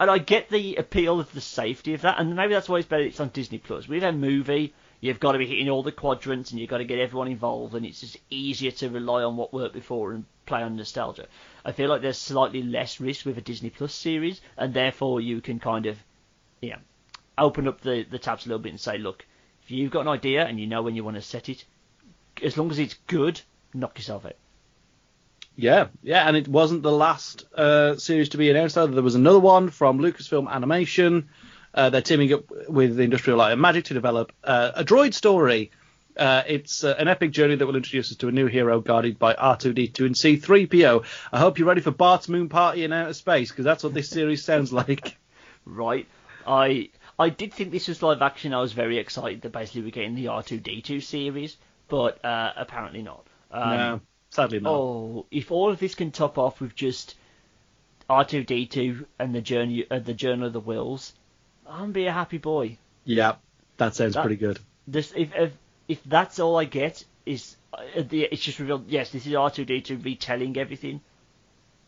[0.01, 2.89] And I get the appeal of the safety of that, and maybe that's why it's
[2.89, 3.87] better it's on Disney Plus.
[3.87, 4.73] With a movie,
[5.05, 7.75] you've got to be hitting all the quadrants, and you've got to get everyone involved,
[7.75, 11.27] and it's just easier to rely on what worked before and play on nostalgia.
[11.63, 15.43] I feel like there's slightly less risk with a Disney Plus series, and therefore you
[15.43, 15.99] can kind of,
[16.63, 16.79] yeah,
[17.37, 19.27] open up the the tabs a little bit and say, look,
[19.63, 21.67] if you've got an idea and you know when you want to set it,
[22.43, 23.39] as long as it's good,
[23.75, 24.37] knock yourself out.
[25.55, 28.93] Yeah, yeah, and it wasn't the last uh, series to be announced either.
[28.93, 31.29] There was another one from Lucasfilm Animation.
[31.75, 35.73] Uh, they're teaming up with Industrial Light and Magic to develop uh, a droid story.
[36.17, 39.19] Uh, it's uh, an epic journey that will introduce us to a new hero guarded
[39.19, 41.05] by R2D2 and C3PO.
[41.33, 44.09] I hope you're ready for Bart's Moon Party in outer space because that's what this
[44.09, 45.17] series sounds like.
[45.65, 46.07] right?
[46.47, 48.55] I I did think this was live action.
[48.55, 51.57] I was very excited that basically we're getting the R2D2 series,
[51.89, 53.27] but uh, apparently not.
[53.51, 54.71] Um, no, sadly not.
[54.73, 57.17] Oh, if all of this can top off with just
[58.09, 61.13] R2D2 and the journey, uh, the Journal of the Whills,
[61.69, 62.79] I'm be a happy boy.
[63.05, 63.37] Yeah,
[63.77, 64.59] that sounds That- pretty good.
[64.87, 65.53] This if if,
[65.89, 68.89] if that's all I get is uh, the, it's just revealed.
[68.89, 71.01] Yes, this is R2D2 retelling everything.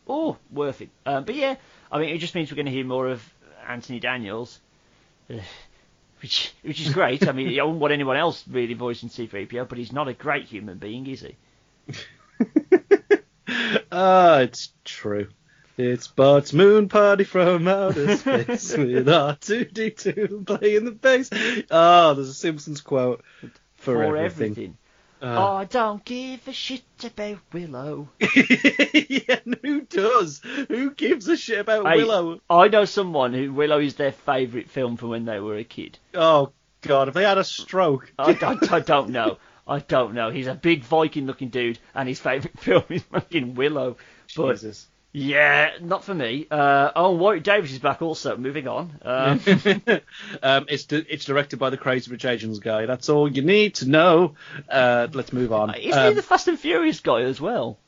[0.07, 0.89] Oh, worth it.
[1.05, 1.55] Um, but yeah,
[1.91, 3.21] I mean, it just means we're going to hear more of
[3.67, 4.59] Anthony Daniels,
[5.29, 5.35] uh,
[6.21, 7.27] which which is great.
[7.27, 10.45] I mean, I wouldn't want anyone else really voicing C3PO, but he's not a great
[10.45, 11.35] human being, is he?
[13.91, 15.29] Ah, it's true.
[15.77, 21.29] It's Bart's Moon Party from outer space with R2D2 playing the bass.
[21.69, 23.23] Ah, there's a Simpsons quote
[23.75, 24.75] for, everything.
[25.21, 25.57] Oh, Ah.
[25.57, 28.09] I don't give a shit about Willow.
[28.19, 30.41] yeah, who does?
[30.67, 32.39] Who gives a shit about Willow?
[32.49, 35.97] I know someone who Willow is their favourite film from when they were a kid.
[36.13, 38.11] Oh God, if they had a stroke.
[38.17, 39.37] I, I, I don't know.
[39.67, 40.29] I don't know.
[40.29, 43.97] He's a big Viking-looking dude, and his favourite film is fucking Willow.
[44.35, 44.87] But Jesus.
[45.19, 46.45] Yeah, not for me.
[46.51, 48.37] Uh, oh, Warwick Davis is back also.
[48.37, 48.91] Moving on.
[49.01, 49.39] Um,
[50.43, 52.85] um, it's di- it's directed by the Crazy Rich Asians guy.
[52.85, 54.35] That's all you need to know.
[54.69, 55.73] Uh, let's move on.
[55.73, 57.79] isn't Um, he the Fast and Furious guy as well?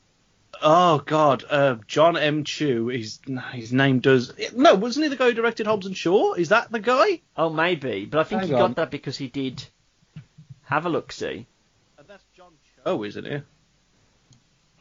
[0.60, 2.42] Oh God, uh, Jon M.
[2.42, 2.88] Chu.
[2.88, 3.20] His
[3.52, 6.34] his name does no, wasn't he the guy who directed Hobbs and Shaw?
[6.34, 7.20] Is that the guy?
[7.36, 8.60] Oh, maybe, but I think Hang he on.
[8.70, 9.64] got that because he did.
[10.64, 11.46] Have a look, see.
[12.08, 12.50] That's John
[12.84, 13.44] Cho, isn't it?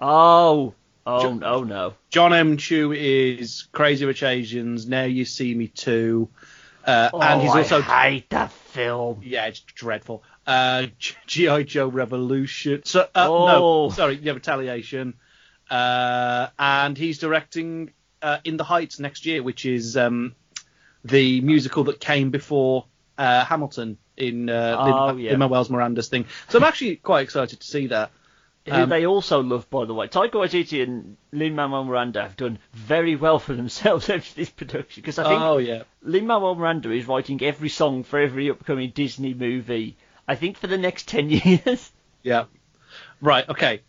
[0.01, 0.73] Oh,
[1.05, 1.93] oh, Jo- oh no.
[2.09, 2.57] Jon M.
[2.57, 4.87] Chu is Crazy Rich Asians.
[4.87, 6.29] Now You See Me Too,
[6.85, 9.21] uh, Oh, and he's also I hate that film.
[9.23, 10.23] yeah, it's dreadful.
[10.47, 10.87] Uh,
[11.27, 12.81] GI Joe Revolution.
[12.85, 13.45] So uh, Oh.
[13.87, 15.15] no, sorry, yeah, Retaliation.
[15.69, 20.33] Uh, and he's directing uh, In the Heights next year, which is um,
[21.05, 22.85] the musical that came before
[23.17, 25.29] uh, Hamilton in uh, Oh, Lin- yeah.
[25.31, 26.25] Lin-Manuel Miranda's thing.
[26.47, 28.11] So I'm actually quite excited to see that.
[28.69, 30.07] Who Um, they also love, by the way.
[30.07, 35.19] Taika Waititi and Lin-Manuel Miranda have done very well for themselves after this production, because
[35.19, 39.97] I think oh yeah, Lin-Manuel Miranda is writing every song for every upcoming Disney movie,
[40.27, 41.29] I think for the next 10
[41.65, 41.91] years.
[42.23, 42.45] yeah.
[43.21, 43.47] Right.
[43.47, 43.81] Okay.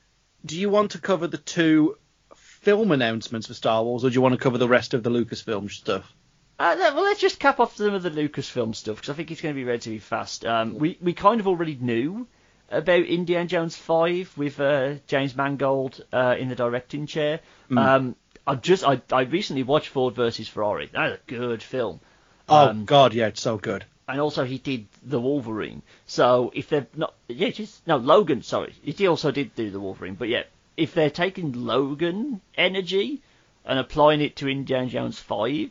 [0.45, 1.97] Do you want to cover the two
[2.35, 5.11] film announcements for Star Wars, or do you want to cover the rest of the
[5.11, 6.12] Lucasfilm stuff?
[6.59, 9.40] Uh, well, let's just cap off some of the Lucasfilm stuff because I think it's
[9.40, 10.45] going to be relatively fast.
[10.45, 12.27] Um, we we kind of already knew
[12.70, 17.40] about Indiana Jones Five with uh, James Mangold uh, in the directing chair.
[17.76, 20.88] Um, I just I, I recently watched Ford versus Ferrari.
[20.92, 22.00] That's a good film.
[22.48, 23.85] Oh Um, God, yeah, it's so good.
[24.09, 25.83] and also he did the Wolverine.
[26.06, 28.42] So if they're not, yeah, just no Logan.
[28.42, 30.14] Sorry, he also did do the Wolverine.
[30.14, 30.44] But yeah,
[30.76, 33.20] if they're taking Logan energy
[33.64, 35.70] and applying it to Indiana Jones Five,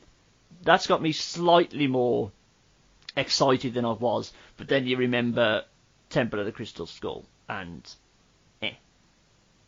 [0.63, 2.31] that's got me slightly more
[3.17, 4.31] excited than I was.
[4.57, 5.63] But then you remember
[6.10, 7.88] Temple of the Crystal Skull, and
[8.62, 8.74] eh.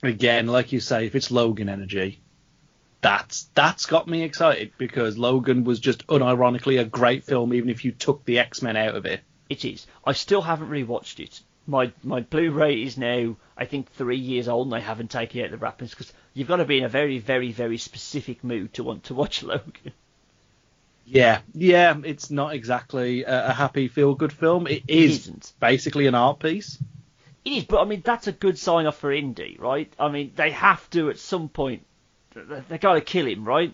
[0.01, 2.19] again, like you say, if it's Logan energy,
[3.01, 7.85] that's that's got me excited because Logan was just unironically a great film, even if
[7.85, 9.21] you took the X Men out of it.
[9.49, 9.87] it is.
[10.05, 11.41] I still haven't really watched it.
[11.67, 15.45] My my Blu-ray is now I think three years old, and I haven't taken it
[15.45, 18.73] out the wrappings because you've got to be in a very very very specific mood
[18.73, 19.93] to want to watch Logan.
[21.11, 24.65] Yeah, yeah, it's not exactly a, a happy feel good film.
[24.65, 25.51] It is isn't.
[25.59, 26.81] basically an art piece.
[27.43, 29.91] It is, but I mean that's a good sign off for Indy, right?
[29.99, 31.85] I mean they have to at some point.
[32.33, 33.73] They, they got to kill him, right?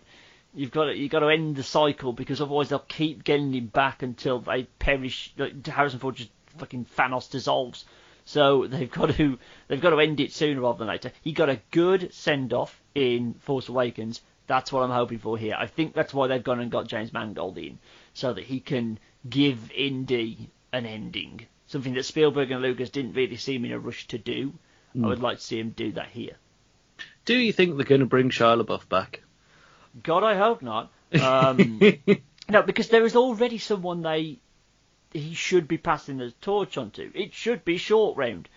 [0.55, 3.67] You've got to you got to end the cycle because otherwise they'll keep getting him
[3.67, 5.31] back until they perish.
[5.37, 7.85] Like, Harrison Ford just fucking Thanos dissolves.
[8.25, 11.11] So they've got to they've got to end it sooner rather than later.
[11.21, 14.21] He got a good send off in Force Awakens.
[14.47, 15.55] That's what I'm hoping for here.
[15.59, 17.79] I think that's why they've gone and got James Mangold in,
[18.13, 18.97] so that he can
[19.29, 21.45] give Indy an ending.
[21.67, 24.53] Something that Spielberg and Lucas didn't really seem in a rush to do.
[24.95, 26.37] I would like to see him do that here.
[27.25, 29.21] Do you think they're going to bring Shia LaBeouf back?
[30.01, 30.91] God, I hope not.
[31.21, 31.79] Um,
[32.49, 34.39] no, because there is already someone they
[35.13, 37.11] he should be passing the torch on to.
[37.13, 38.49] It should be short round.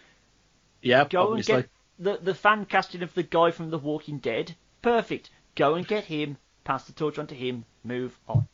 [0.82, 1.54] yeah, Go obviously.
[1.54, 4.54] and get the the fan casting of the guy from The Walking Dead.
[4.82, 5.30] Perfect.
[5.60, 6.38] Go and get him.
[6.64, 7.66] Pass the torch on to him.
[7.84, 8.48] Move on.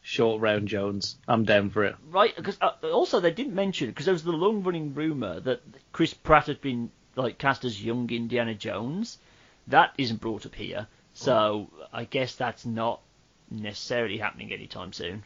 [0.00, 1.18] Short round Jones.
[1.28, 1.94] I'm down for it.
[2.10, 5.60] Right, because uh, also they didn't mention because there was the long running rumor that
[5.92, 9.18] Chris Pratt had been like cast as young Indiana Jones.
[9.66, 13.02] That isn't brought up here, so I guess that's not
[13.50, 15.22] necessarily happening anytime soon.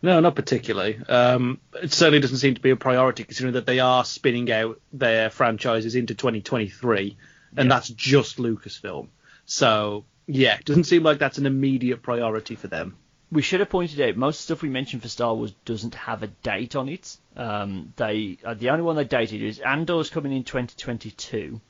[0.00, 0.98] No, not particularly.
[1.06, 4.80] Um, it certainly doesn't seem to be a priority considering that they are spinning out
[4.94, 7.18] their franchises into 2023,
[7.58, 7.74] and Yeah.
[7.74, 9.08] that's just Lucasfilm.
[9.46, 12.96] So, yeah, it doesn't seem like that's an immediate priority for them.
[13.30, 16.28] We should have pointed out most stuff we mentioned for Star Wars doesn't have a
[16.28, 17.16] date on it.
[17.36, 21.60] Um, they uh, the only one they dated is Andor's coming in 2022.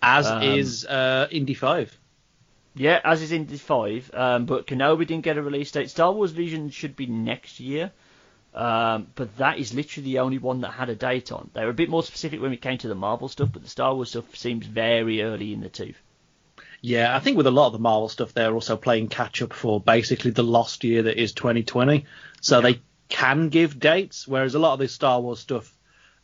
[0.00, 1.98] As Um, is uh, Indy 5.
[2.76, 5.90] Yeah, as is Indy 5, um, but Kenobi didn't get a release date.
[5.90, 7.90] Star Wars Vision should be next year,
[8.54, 11.50] um, but that is literally the only one that had a date on.
[11.54, 13.68] They were a bit more specific when it came to the Marvel stuff, but the
[13.68, 16.00] Star Wars stuff seems very early in the tooth.
[16.80, 19.52] Yeah, I think with a lot of the Marvel stuff, they're also playing catch up
[19.52, 22.04] for basically the lost year that is 2020.
[22.40, 25.74] So they can give dates, whereas a lot of this Star Wars stuff,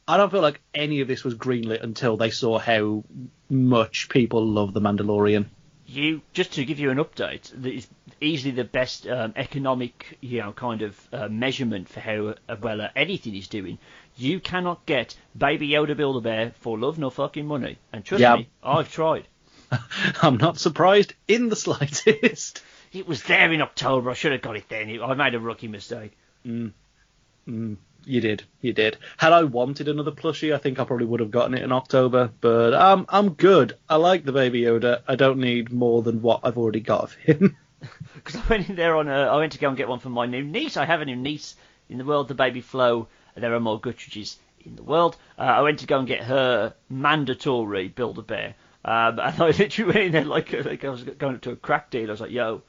[0.07, 3.03] I don't feel like any of this was greenlit until they saw how
[3.51, 5.47] much people love The Mandalorian.
[5.87, 7.87] You just to give you an update, that is
[8.21, 12.81] easily the best um, economic, you know, kind of uh, measurement for how uh, well
[12.81, 13.79] uh, anything is doing.
[14.17, 18.23] You cannot get Baby Yoda Build a Bear for love nor fucking money, and trust
[18.23, 18.37] Yeah.
[18.37, 19.27] me, I've tried.
[20.23, 22.62] I'm not surprised in the slightest.
[22.95, 24.09] It was there in October.
[24.09, 25.03] I should have got it then.
[25.03, 26.12] I made a rookie mistake.
[26.47, 28.99] Mm, you did, you did.
[29.17, 32.31] Had I wanted another plushie, I think I probably would have gotten it in October.
[32.41, 33.77] But um, I'm good.
[33.89, 35.03] I like the Baby Yoda.
[35.09, 37.57] I don't need more than what I've already got of him.
[38.15, 40.09] Because I went in there on a, I went to go and get one for
[40.09, 40.79] my new niece.
[40.79, 41.55] I have a new niece
[41.91, 43.09] in the world, the Baby Flo.
[43.35, 45.17] There are more Guttridges in the world.
[45.39, 48.55] Uh, I went to go and get her mandatory Build a Bear.
[48.85, 51.57] Um, and I literally went in there like, like I was going up to a
[51.57, 52.09] crack deal.
[52.09, 52.62] I was like, yo,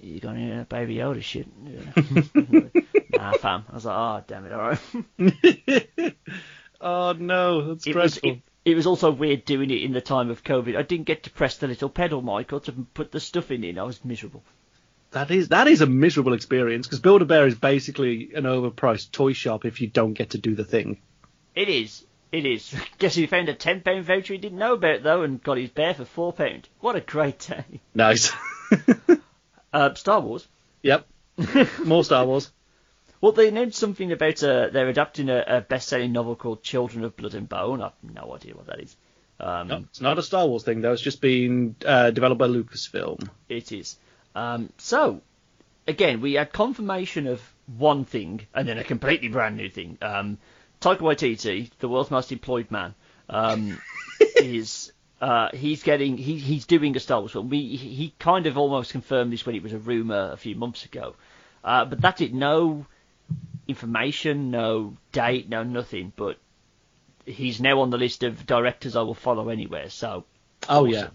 [0.00, 1.46] you got any Baby Yoda shit?
[3.12, 3.64] nah, fam.
[3.70, 6.14] I was like, oh, damn it, alright.
[6.80, 8.30] oh, no, that's it dreadful.
[8.30, 10.76] Was, it, it was also weird doing it in the time of COVID.
[10.76, 13.78] I didn't get to press the little pedal, Michael, to put the stuff in it.
[13.78, 14.42] I was miserable.
[15.12, 19.10] That is that is a miserable experience because Build a Bear is basically an overpriced
[19.10, 21.00] toy shop if you don't get to do the thing.
[21.54, 22.04] It is.
[22.30, 22.74] It is.
[22.98, 25.70] Guess he found a ten pound voucher he didn't know about though, and got his
[25.70, 26.68] bear for four pound.
[26.80, 27.80] What a great day.
[27.94, 28.32] Nice.
[29.72, 30.46] uh, Star Wars.
[30.82, 31.06] Yep.
[31.84, 32.50] More Star Wars.
[33.20, 37.16] Well, they announced something about uh, they're adapting a, a best-selling novel called Children of
[37.16, 37.82] Blood and Bone.
[37.82, 38.96] I've no idea what that is.
[39.40, 40.92] Um, no, it's not a Star Wars thing though.
[40.92, 43.28] It's just been uh, developed by Lucasfilm.
[43.48, 43.96] It is.
[44.34, 45.20] Um, so,
[45.86, 47.40] again, we had confirmation of
[47.76, 49.98] one thing and then a completely brand new thing.
[50.00, 50.38] Um,
[50.80, 52.94] Taika Waititi, the world's most employed man,
[53.28, 53.80] um,
[54.36, 57.48] is uh, he's getting he, he's doing a Star Wars film.
[57.48, 60.84] We, he kind of almost confirmed this when it was a rumor a few months
[60.84, 61.16] ago,
[61.64, 62.32] uh, but that's it.
[62.32, 62.86] No
[63.66, 66.12] information, no date, no nothing.
[66.14, 66.38] But
[67.26, 69.90] he's now on the list of directors I will follow anywhere.
[69.90, 70.24] So.
[70.68, 70.92] Oh awesome.
[70.92, 71.08] yeah.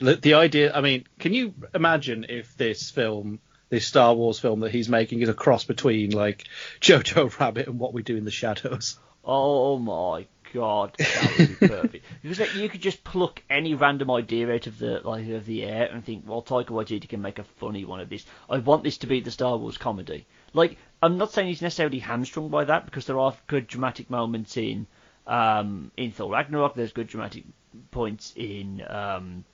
[0.00, 0.72] The, the idea.
[0.74, 5.20] I mean, can you imagine if this film this Star Wars film that he's making
[5.20, 6.44] is a cross between like
[6.80, 8.98] Jojo Rabbit and What We Do in the Shadows.
[9.24, 12.04] Oh my god, that would be perfect.
[12.22, 15.64] because like, you could just pluck any random idea out of the like of the
[15.64, 18.24] air and think, well, Taika Waititi can make a funny one of this.
[18.48, 20.26] I want this to be the Star Wars comedy.
[20.52, 24.56] Like, I'm not saying he's necessarily hamstrung by that because there are good dramatic moments
[24.56, 24.86] in
[25.26, 26.74] um, in Thor Ragnarok.
[26.74, 27.44] There's good dramatic
[27.90, 29.44] points in um,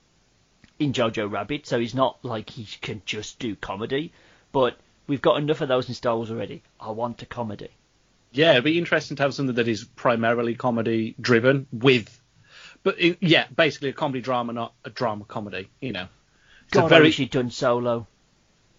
[0.79, 4.11] in Jojo Rabbit, so he's not like he can just do comedy.
[4.51, 6.63] But we've got enough of those in Star Wars already.
[6.79, 7.69] I want a comedy.
[8.31, 12.21] Yeah, it'd be interesting to have something that is primarily comedy driven with,
[12.83, 15.69] but it, yeah, basically a comedy drama, not a drama comedy.
[15.79, 16.07] You know,
[16.65, 17.01] it's God, very...
[17.01, 18.07] I wish he'd done Solo.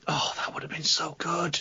[0.06, 1.60] Oh, that would have been so good.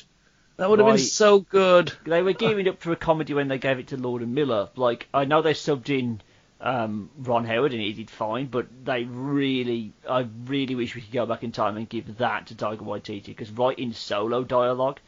[0.57, 0.97] That would have right.
[0.97, 1.93] been so good.
[2.05, 4.69] They were gearing up for a comedy when they gave it to Lord and Miller.
[4.75, 6.21] Like I know they subbed in
[6.66, 11.13] um, Ron Howard and he did fine, but they really, I really wish we could
[11.13, 14.99] go back in time and give that to Taika Waititi because writing solo dialogue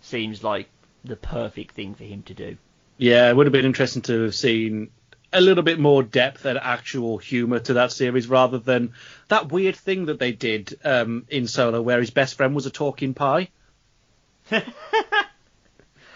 [0.00, 0.68] seems like
[1.04, 2.56] the perfect thing for him to do.
[2.98, 4.90] Yeah, it would have been interesting to have seen
[5.32, 8.92] a little bit more depth and actual humour to that series rather than
[9.28, 12.70] that weird thing that they did um, in Solo where his best friend was a
[12.70, 13.50] talking pie.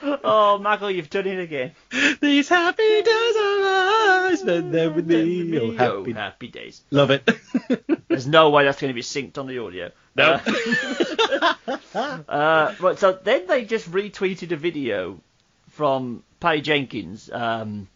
[0.25, 1.73] oh, Michael, you've done it again.
[2.21, 5.59] These happy days are I spend them with me.
[5.59, 6.83] Oh, happy, oh, happy days.
[6.91, 7.29] Love it.
[8.09, 9.91] There's no way that's going to be synced on the audio.
[10.15, 10.41] No.
[11.95, 15.21] Uh, uh, right, so then they just retweeted a video
[15.71, 17.89] from Patty Jenkins, um,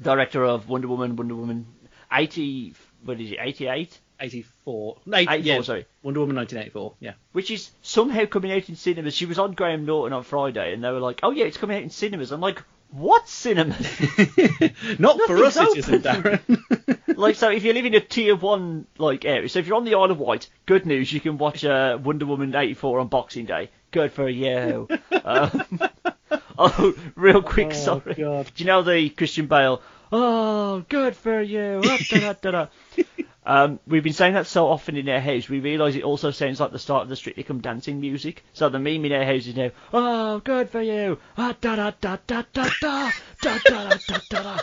[0.00, 1.66] director of Wonder Woman, Wonder Woman
[2.12, 2.74] 80,
[3.04, 3.98] what is it, 88?
[4.20, 4.96] 84.
[5.12, 5.86] 84, yeah, sorry.
[6.02, 7.12] Wonder Woman 1984, yeah.
[7.32, 9.14] Which is somehow coming out in cinemas.
[9.14, 11.76] She was on Graham Norton on Friday, and they were like, oh yeah, it's coming
[11.76, 12.32] out in cinemas.
[12.32, 13.78] I'm like, what cinemas?
[14.98, 15.72] Not for us, open.
[15.72, 17.02] it isn't, Darren.
[17.16, 19.84] like, so if you live in a tier one like area, so if you're on
[19.84, 23.46] the Isle of Wight, good news, you can watch uh, Wonder Woman 84 on Boxing
[23.46, 23.70] Day.
[23.90, 24.88] Good for you.
[25.24, 25.80] um,
[26.58, 28.14] oh, real quick, oh, sorry.
[28.14, 28.50] God.
[28.54, 29.82] Do you know the Christian Bale?
[30.12, 31.82] Oh, good for you.
[31.82, 32.66] da, da, da,
[33.46, 36.58] um, we've been saying that so often in our house, we realise it also sounds
[36.58, 38.44] like the start of the Strictly Come Dancing music.
[38.52, 41.18] So the meme in our house is now, oh, good for you.
[41.38, 44.58] Ah, da da da da da da da da da da da.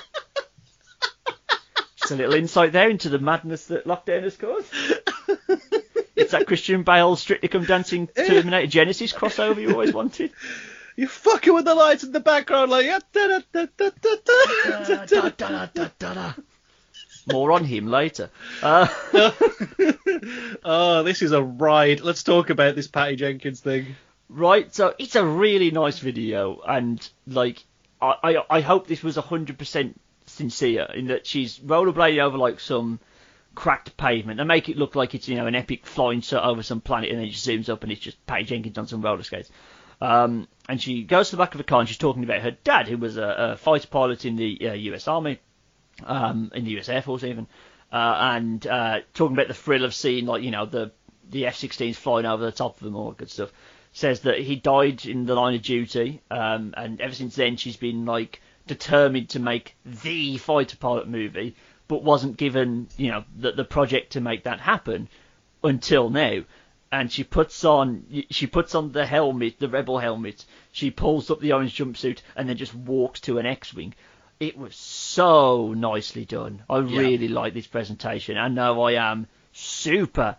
[1.96, 4.74] Just a little insight there into the madness that lockdown has caused.
[6.18, 10.32] it's that Christian Bale Strictly Come Dancing Terminator Genisys crossover you always wanted.
[10.98, 15.06] You're fucking with the lights in the background like da da da da da da
[15.06, 16.34] da da da da da.
[17.32, 18.30] More on him later.
[18.62, 18.88] Uh,
[20.64, 22.02] oh, this is a ride.
[22.02, 23.96] Let's talk about this Patty Jenkins thing.
[24.30, 27.64] Right, so it's a really nice video, and like,
[28.02, 32.60] I, I, I hope this was hundred percent sincere in that she's rollerblading over like
[32.60, 33.00] some
[33.54, 36.64] cracked pavement and make it look like it's you know an epic flying shot over
[36.64, 39.24] some planet, and then she zooms up and it's just Patty Jenkins on some roller
[39.24, 39.52] skates.
[40.02, 42.52] Um, and she goes to the back of a car and she's talking about her
[42.64, 45.08] dad, who was a, a fighter pilot in the uh, U.S.
[45.08, 45.40] Army
[46.04, 47.48] um, in the US Air Force even,
[47.92, 50.92] uh, and uh, talking about the thrill of seeing like you know the
[51.30, 53.52] the F-16s flying over the top of them, all that good stuff.
[53.92, 57.78] says that he died in the line of duty, um, and ever since then she's
[57.78, 61.56] been like determined to make the fighter pilot movie,
[61.88, 65.10] but wasn't given you know the the project to make that happen
[65.64, 66.44] until now.
[66.92, 70.46] And she puts on she puts on the helmet, the rebel helmet.
[70.72, 73.96] She pulls up the orange jumpsuit and then just walks to an X-wing.
[74.40, 74.76] It was
[75.14, 76.64] so nicely done.
[76.70, 77.00] I Yeah.
[77.00, 78.38] really like this presentation.
[78.38, 80.36] I know I am super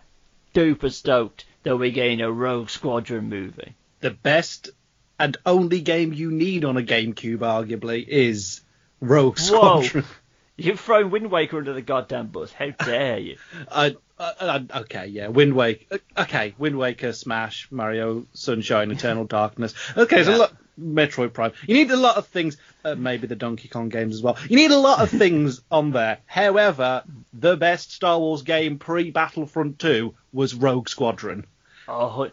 [0.53, 3.75] duper stoked that we're getting a Rogue Squadron movie.
[4.01, 4.69] The best
[5.17, 8.61] and only game you need on a GameCube, arguably, is
[8.99, 10.03] Rogue Squadron.
[10.03, 10.09] Whoa.
[10.57, 12.51] You've thrown Wind Waker under the goddamn bus.
[12.53, 13.37] How dare you?
[13.71, 15.99] I, okay, yeah, Wind Waker.
[16.17, 19.73] Okay, Wind Waker, Smash, Mario, Sunshine, Eternal Darkness.
[19.97, 20.35] Okay, Yeah.
[20.35, 20.53] a lot.
[20.79, 21.53] Metroid Prime.
[21.67, 22.57] You need a lot of things.
[22.85, 24.37] Uh, maybe the Donkey Kong games as well.
[24.47, 26.19] You need a lot of things on there.
[26.27, 31.47] However, the best Star Wars game pre Battlefront 2 was Rogue Squadron.
[31.87, 32.29] Oh,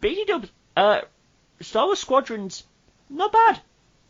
[0.00, 1.00] BD Dubs, uh,
[1.60, 2.62] Star Wars Squadrons,
[3.10, 3.60] not bad.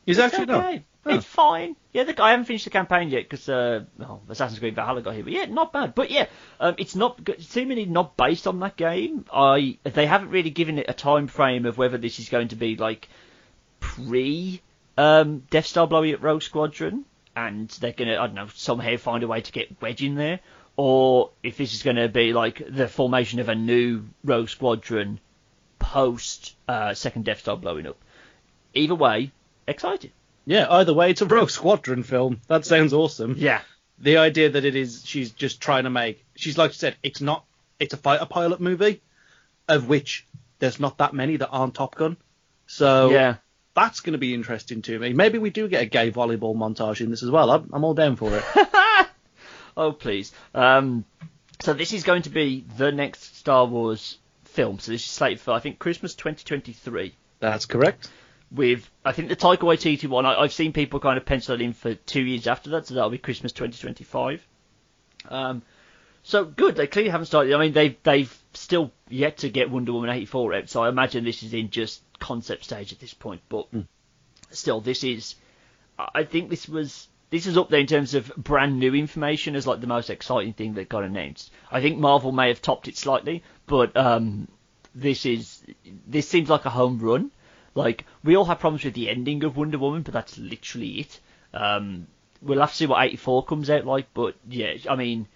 [0.04, 0.84] Is It's actually okay.
[1.06, 1.14] no.
[1.14, 1.76] It's fine.
[1.92, 5.14] Yeah, the, I haven't finished the campaign yet because uh, oh, Assassin's Creed Valhalla got
[5.14, 5.24] here.
[5.24, 5.94] But yeah, not bad.
[5.94, 6.26] But yeah,
[6.60, 9.24] um, it's not seemingly not based on that game.
[9.32, 12.56] I they haven't really given it a time frame of whether this is going to
[12.56, 13.08] be like
[13.80, 14.60] pre
[14.96, 19.22] um, Death Star blowing up Rogue Squadron, and they're gonna I don't know somehow find
[19.22, 20.40] a way to get Wedge in there,
[20.76, 25.20] or if this is going to be like the formation of a new Rogue Squadron
[25.78, 27.96] post uh, second Death Star blowing up.
[28.74, 29.32] Either way,
[29.66, 30.12] excited.
[30.44, 32.40] Yeah, either way, it's a Rogue Squadron film.
[32.46, 33.34] That sounds awesome.
[33.36, 33.60] Yeah.
[33.98, 37.20] The idea that it is, she's just trying to make, she's like you said, it's
[37.20, 37.44] not,
[37.80, 39.00] it's a fighter pilot movie,
[39.68, 40.26] of which
[40.58, 42.16] there's not that many that aren't Top Gun.
[42.66, 43.36] So Yeah.
[43.76, 45.12] That's going to be interesting to me.
[45.12, 47.50] Maybe we do get a gay volleyball montage in this as well.
[47.50, 48.44] I'm, I'm all down for it.
[49.76, 50.32] Oh please.
[50.54, 51.04] Um,
[51.60, 54.78] so this is going to be the next Star Wars film.
[54.78, 57.14] So this is slated for I think Christmas 2023.
[57.40, 58.08] that's correct.
[58.50, 61.60] With I think the Taika Waititi one, I, I've seen people kind of pencil it
[61.60, 64.46] in for two years after that, so that'll be Christmas 2025.
[65.28, 65.62] Um,
[66.26, 66.74] so good.
[66.74, 67.54] They clearly haven't started.
[67.54, 71.24] I mean, they've they've still yet to get Wonder Woman 84 out, so I imagine
[71.24, 73.42] this is in just concept stage at this point.
[73.48, 73.68] But
[74.50, 75.36] still, this is.
[75.96, 79.54] I I think this was this is up there in terms of brand new information
[79.54, 81.52] as like the most exciting thing that got announced.
[81.70, 84.48] I think Marvel may have topped it slightly, but um,
[84.96, 85.62] this is
[86.08, 87.30] this seems like a home run.
[87.76, 91.20] Like we all have problems with the ending of Wonder Woman, but that's literally it.
[91.54, 92.08] Um,
[92.42, 95.28] we'll have to see what 84 comes out like, but yeah, I mean,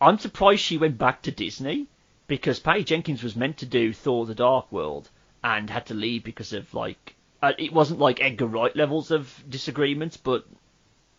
[0.00, 1.86] I'm surprised she went back to Disney
[2.26, 5.08] because Patty Jenkins was meant to do Thor: The Dark World
[5.42, 9.44] and had to leave because of like uh, it wasn't like Edgar Wright levels of
[9.48, 10.44] disagreements, but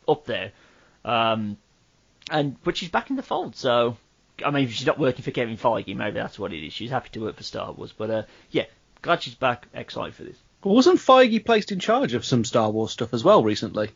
[0.07, 0.51] up there.
[1.05, 1.57] Um,
[2.29, 3.97] and but she's back in the fold, so
[4.43, 6.73] I mean, if she's not working for Kevin Feige, maybe that's what it is.
[6.73, 8.65] She's happy to work for Star Wars, but uh, yeah,
[9.01, 9.67] glad she's back.
[9.73, 10.37] Excited for this.
[10.63, 13.89] Wasn't Feige placed in charge of some Star Wars stuff as well recently?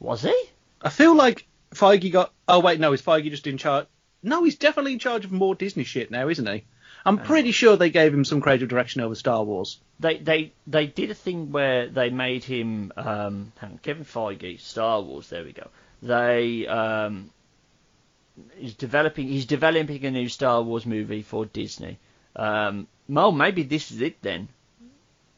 [0.00, 0.34] Was he?
[0.80, 2.32] I feel like Feige got.
[2.48, 3.86] Oh wait, no, is Feige just in charge?
[4.22, 6.64] No, he's definitely in charge of more Disney shit now, isn't he?
[7.04, 9.80] I'm pretty sure they gave him some creative direction over Star Wars.
[9.98, 14.60] They they they did a thing where they made him um hang on, Kevin Feige
[14.60, 15.28] Star Wars.
[15.28, 15.68] There we go.
[16.02, 17.30] They um
[18.56, 21.98] he's developing he's developing a new Star Wars movie for Disney.
[22.36, 24.48] Um, Mo, maybe this is it then.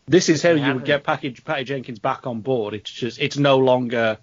[0.07, 2.75] This is how you would get Patty, Patty Jenkins back on board.
[2.75, 4.19] It's just it's no longer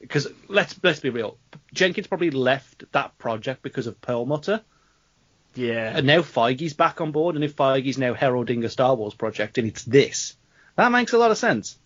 [0.00, 1.36] because let's let's be real.
[1.72, 4.62] Jenkins probably left that project because of Perlmutter,
[5.54, 5.96] Yeah.
[5.96, 7.34] and now Feige's back on board.
[7.34, 10.36] And if Feige's now heralding a Star Wars project, and it's this,
[10.76, 11.78] that makes a lot of sense.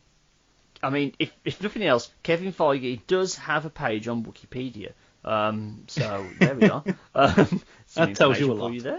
[0.82, 4.92] I mean, if if nothing else, Kevin Feige does have a page on Wikipedia.
[5.24, 6.82] Um, so there we are.
[7.14, 7.62] Um,
[7.94, 8.72] That tells you a lot.
[8.72, 8.98] You there.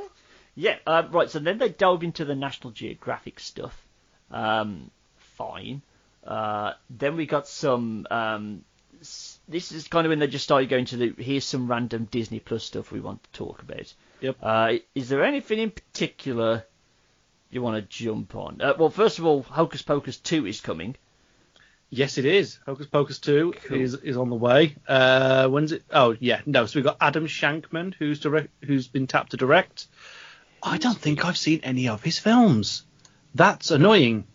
[0.56, 0.78] Yeah.
[0.88, 1.30] Uh, right.
[1.30, 3.76] So then they delve into the National Geographic stuff.
[4.32, 4.92] Um,
[5.36, 5.82] fine.
[6.26, 8.08] Uh, then we got some.
[8.10, 8.64] Um,
[9.48, 11.14] this is kind of when they just started going to the.
[11.18, 13.94] Here's some random Disney Plus stuff we want to talk about.
[14.22, 14.38] Yep.
[14.42, 16.66] Uh, is there anything in particular
[17.52, 18.62] you want to jump on?
[18.62, 20.96] Uh, well, first of all, Hocus Pocus 2 is coming.
[21.90, 22.58] Yes, it is.
[22.66, 23.80] Hocus Pocus 2 Cool.
[23.82, 24.76] is is on the way.
[24.88, 25.84] Uh, when's it?
[25.92, 26.42] Oh, yeah.
[26.46, 29.86] No, so we've got Adam Shankman, who's direct, who's been tapped to direct.
[30.64, 32.84] I don't think I've seen any of his films.
[33.36, 34.26] That's annoying.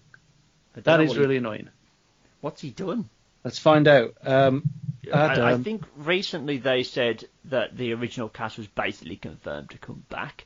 [0.74, 1.68] That is don't That know is what he- really annoying.
[2.42, 3.08] What's he done?
[3.44, 4.14] Let's find out.
[4.22, 4.64] Um,
[5.12, 10.04] I, I think recently they said that the original cast was basically confirmed to come
[10.10, 10.44] back,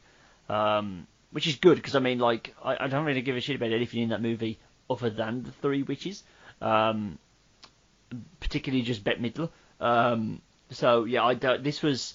[0.48, 3.56] um, which is good because I mean, like, I, I don't really give a shit
[3.56, 6.22] about anything in that movie other than the Three Witches,
[6.60, 7.18] um,
[8.40, 9.48] particularly just Bette Midler.
[9.80, 12.14] Um, so yeah, I don't, this was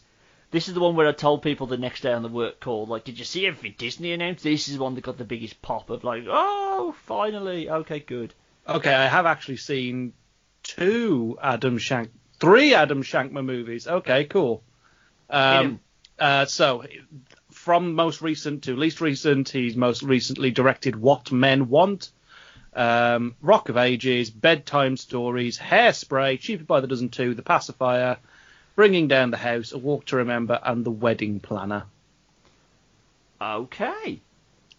[0.52, 2.86] This is the one where I told people the next day on the work call,
[2.86, 4.44] like, did you see everything Disney announced?
[4.44, 8.34] This is the one that got the biggest pop of like, oh, finally, okay, good.
[8.66, 10.14] Okay, I have actually seen
[10.68, 12.10] two Adam Shank,
[12.40, 13.88] three Adam Shankman movies.
[13.88, 14.64] Okay, cool.
[15.30, 15.80] Um,
[16.20, 16.84] uh, so
[17.52, 22.10] from most recent to least recent, he's most recently directed What Men Want,
[22.74, 28.18] um, Rock of Ages, Bedtime Stories, Hairspray, Cheaper by the Dozen 2, The Pacifier,
[28.76, 31.86] Bringing Down the House, A Walk to Remember, and The Wedding Planner.
[33.42, 34.22] Okay.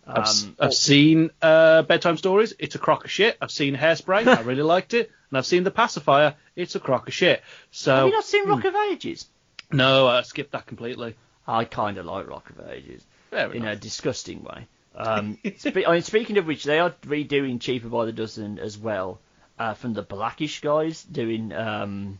[0.08, 2.54] I've, um, I've seen uh, Bedtime Stories.
[2.58, 3.36] It's a crock of shit.
[3.40, 4.26] I've seen Hairspray.
[4.26, 5.10] I really liked it.
[5.30, 6.34] And I've seen The Pacifier.
[6.56, 7.42] It's a crock of shit.
[7.70, 8.68] So have you not seen Rock hmm.
[8.68, 9.26] of Ages?
[9.70, 11.14] No, I skipped that completely.
[11.46, 13.76] I kind of like Rock of Ages Very in nice.
[13.76, 14.66] a disgusting way.
[14.98, 18.76] Um, spe- I mean, speaking of which, they are redoing Cheaper by the Dozen as
[18.76, 19.20] well
[19.56, 22.18] uh, from the Blackish guys, doing um,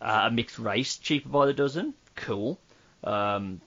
[0.00, 1.94] uh, a mixed race Cheaper by the Dozen.
[2.14, 2.60] Cool.
[3.02, 3.60] Um,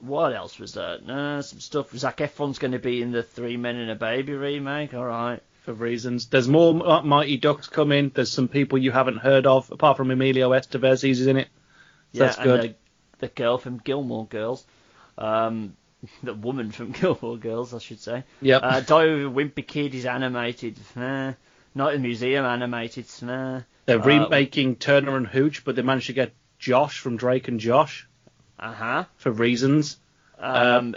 [0.00, 0.98] what else was there?
[1.06, 1.96] Uh, some stuff.
[1.96, 4.94] Zac Efron's going to be in the Three Men and a Baby remake.
[4.94, 5.40] All right.
[5.64, 6.26] For reasons.
[6.26, 8.10] There's more Mighty Ducks coming.
[8.14, 11.02] There's some people you haven't heard of, apart from Emilio Estevez.
[11.02, 11.48] He's in it.
[12.12, 12.74] So yeah, that's good
[13.24, 14.64] the girl from Gilmore Girls,
[15.18, 15.76] um,
[16.22, 18.24] the woman from Gilmore Girls, I should say.
[18.40, 18.58] Yeah.
[18.58, 20.78] Uh, Diary of a Wimpy Kid is animated.
[20.96, 21.32] Eh.
[21.76, 23.06] Night the Museum animated.
[23.06, 27.58] They're uh, remaking Turner and Hooch, but they managed to get Josh from Drake and
[27.58, 28.08] Josh.
[28.58, 29.04] Uh huh.
[29.16, 29.98] For reasons.
[30.38, 30.96] Um,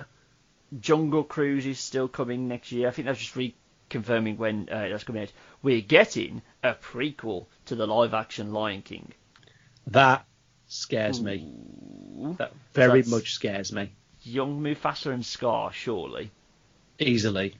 [0.79, 2.87] Jungle Cruise is still coming next year.
[2.87, 5.31] I think that's just reconfirming when uh, that's coming out.
[5.61, 9.13] We're getting a prequel to the live action Lion King.
[9.87, 10.25] That
[10.67, 11.49] scares me.
[12.37, 13.91] That very much scares me.
[14.23, 16.31] Young Mufasa and Scar, surely.
[16.99, 17.55] Easily.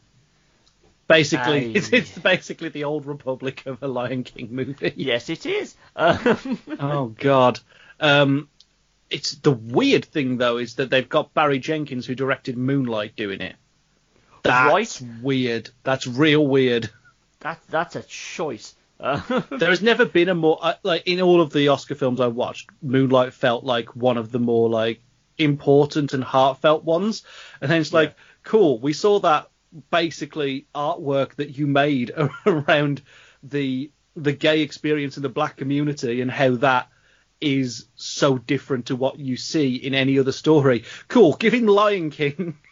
[1.07, 4.91] Basically, it's, it's, basically the old Republic of a Lion King movie.
[4.97, 5.75] Yes, it is.
[5.95, 7.59] Um, oh God.
[7.99, 8.49] Um,
[9.09, 13.41] it's the weird thing though is that they've got Barry Jenkins who directed Moonlight doing
[13.41, 13.55] it.
[14.43, 15.21] That's right.
[15.21, 15.69] weird.
[15.83, 16.89] That's real weird.
[17.41, 18.75] That that's a choice.
[18.99, 22.27] there has never been a more uh, like in all of the Oscar films I
[22.27, 25.01] watched, Moonlight felt like one of the more like
[25.37, 27.23] important and heartfelt ones.
[27.61, 28.23] And then it's like, yeah.
[28.43, 29.49] cool, we saw that
[29.91, 32.11] basically artwork that you made
[32.45, 33.01] around
[33.43, 36.89] the the gay experience in the black community and how that
[37.39, 40.83] is so different to what you see in any other story.
[41.07, 42.57] Cool, him Lion King.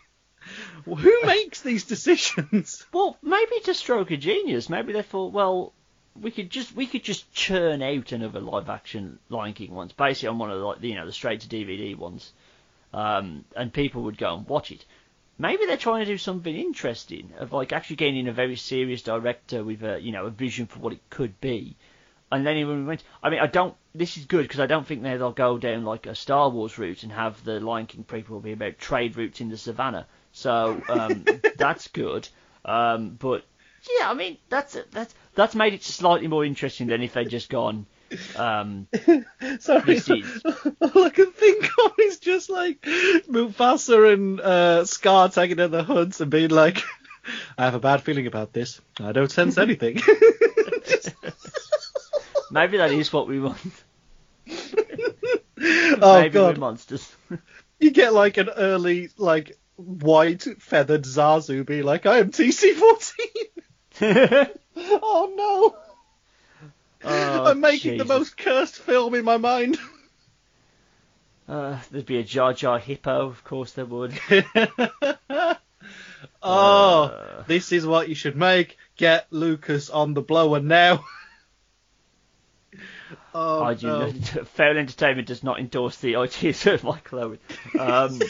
[0.86, 2.86] Who makes these decisions?
[2.94, 4.70] Well, maybe it's a stroke of genius.
[4.70, 5.74] Maybe they thought, well,
[6.20, 10.30] we could just we could just churn out another live action Lion King ones, basically
[10.30, 12.32] on one of the like you know the straight to DVD ones,
[12.94, 14.86] um, and people would go and watch it.
[15.38, 19.02] Maybe they're trying to do something interesting of like actually getting in a very serious
[19.02, 21.76] director with a you know a vision for what it could be.
[22.36, 23.76] And then we went, I mean, I don't.
[23.94, 27.04] This is good because I don't think they'll go down like a Star Wars route
[27.04, 30.06] and have the Lion King prequel be about trade routes in the savannah.
[30.34, 31.24] So um,
[31.58, 32.28] that's good.
[32.66, 33.46] Um, but
[34.00, 37.50] yeah, I mean that's that's that's made it slightly more interesting than if they'd just
[37.50, 37.86] gone.
[38.36, 38.88] Um,
[39.60, 40.02] Sorry,
[40.82, 45.84] all I can think of is just like Mufasa and uh, Scar taking in the
[45.84, 46.84] hoods and being like,
[47.58, 48.82] "I have a bad feeling about this.
[49.00, 50.02] I don't sense anything."
[52.56, 53.84] Maybe that is what we want.
[55.60, 57.14] oh Maybe God, monsters.
[57.82, 64.48] you get like an early like white feathered Zazu be like, "I am TC fourteen.
[64.78, 65.78] Oh no!
[67.04, 68.08] Oh, I'm making Jesus.
[68.08, 69.78] the most cursed film in my mind.
[71.48, 74.20] Uh, there'd be a Jar Jar Hippo, of course there would.
[76.42, 78.78] oh, uh, this is what you should make.
[78.98, 81.06] Get Lucas on the blower now.
[83.34, 84.12] Oh, I do no.
[84.46, 87.40] Fair Entertainment does not endorse the ideas of Michael Owen.
[87.80, 88.22] Um,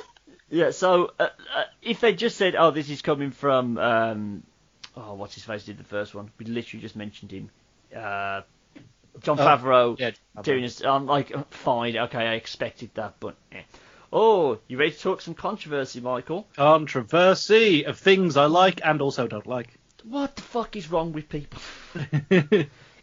[0.50, 4.42] yeah, so uh, uh, if they just said, "Oh, this is coming from um,
[4.96, 6.30] oh, what's his face did the first one?
[6.38, 7.50] We literally just mentioned him.
[7.94, 8.42] Uh,
[9.20, 10.10] Jon oh, Favreau yeah,
[10.42, 10.82] doing his.
[10.82, 13.36] I'm like, uh, fine, okay, I expected that, but.
[13.52, 13.62] Eh.
[14.16, 16.46] Oh, you ready to talk some controversy, Michael?
[16.54, 19.74] Controversy of things I like and also don't like.
[20.04, 21.60] What the fuck is wrong with people?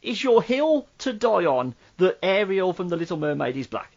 [0.01, 3.91] Is your hill to die on that Ariel from The Little Mermaid is black?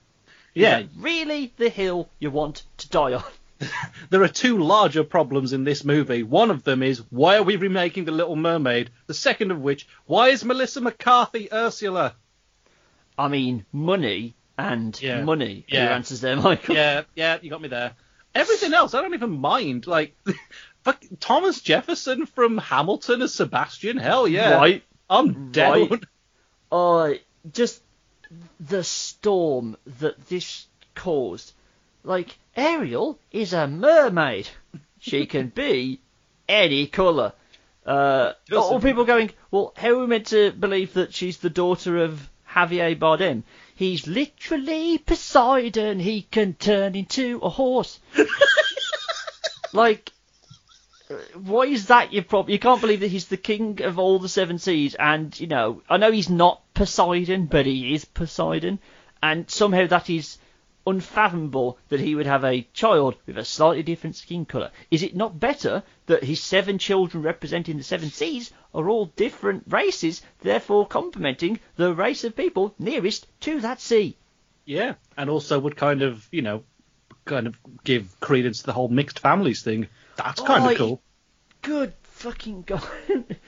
[0.54, 0.82] Yeah.
[0.96, 3.24] really the hill you want to die on?
[4.10, 6.22] there are two larger problems in this movie.
[6.22, 8.90] One of them is why are we remaking The Little Mermaid?
[9.06, 12.14] The second of which, why is Melissa McCarthy Ursula?
[13.18, 15.22] I mean, money and yeah.
[15.22, 15.64] money.
[15.68, 15.88] Yeah.
[15.88, 16.74] Who answers there, Michael?
[16.74, 17.92] Yeah, yeah, you got me there.
[18.34, 19.86] Everything else, I don't even mind.
[19.86, 20.16] Like,
[20.82, 23.96] fuck, Thomas Jefferson from Hamilton as Sebastian.
[23.96, 24.82] Hell yeah, right.
[25.08, 26.00] I'm down.
[26.72, 27.20] Right.
[27.52, 27.82] Just
[28.58, 31.52] the storm that this caused.
[32.02, 34.48] Like, Ariel is a mermaid.
[35.00, 36.00] She can be
[36.48, 37.32] any colour.
[37.84, 41.98] Uh, or people going, well, how are we meant to believe that she's the daughter
[41.98, 43.42] of Javier Bardem?
[43.74, 46.00] He's literally Poseidon.
[46.00, 48.00] He can turn into a horse.
[49.72, 50.12] like,
[51.34, 52.52] why is that your problem?
[52.52, 55.82] You can't believe that he's the king of all the seven seas, and you know,
[55.88, 58.78] I know he's not Poseidon, but he is Poseidon,
[59.22, 60.38] and somehow that is
[60.86, 64.70] unfathomable that he would have a child with a slightly different skin colour.
[64.90, 69.64] Is it not better that his seven children representing the seven seas are all different
[69.68, 74.16] races, therefore complementing the race of people nearest to that sea?
[74.66, 76.64] Yeah, and also would kind of, you know,
[77.24, 79.88] kind of give credence to the whole mixed families thing.
[80.16, 81.02] That's kind Oh, of cool.
[81.62, 82.82] Good fucking god.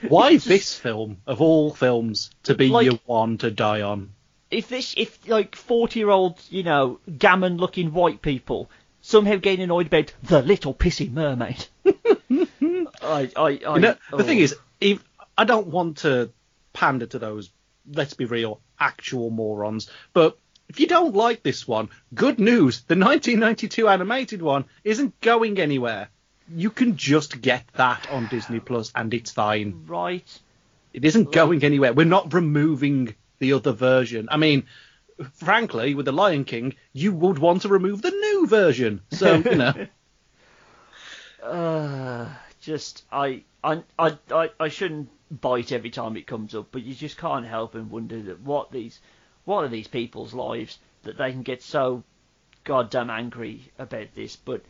[0.07, 4.13] Why just- this film, of all films, to be Like- your one to die on?
[4.49, 8.69] if this if like forty year old you know gammon looking white people
[9.01, 11.65] somehow getting annoyed about the little pissy mermaid.
[11.85, 12.49] I
[13.01, 14.17] I, I You know, oh.
[14.17, 14.43] the thing oh.
[14.43, 15.03] is, if
[15.37, 16.31] I don't want to
[16.73, 17.49] pander to those,
[17.91, 20.37] let's be real, actual morons, but
[20.69, 26.09] if you don't like this one, good news, the 1992 animated one isn't going anywhere.
[26.53, 29.83] You can just get that on Disney Plus and it's fine.
[29.87, 30.39] right.
[30.93, 31.93] It isn't going anywhere.
[31.93, 34.27] We're not removing the other version.
[34.31, 34.63] I mean,
[35.33, 39.01] frankly, with the Lion King, you would want to remove the new version.
[39.11, 39.87] So, you know.
[41.43, 42.29] Uh,
[42.61, 46.93] just I, I I I I shouldn't bite every time it comes up, but you
[46.93, 48.99] just can't help and wonder that what these
[49.45, 52.03] what are these people's lives that they can get so
[52.63, 54.35] goddamn angry about this.
[54.35, 54.63] But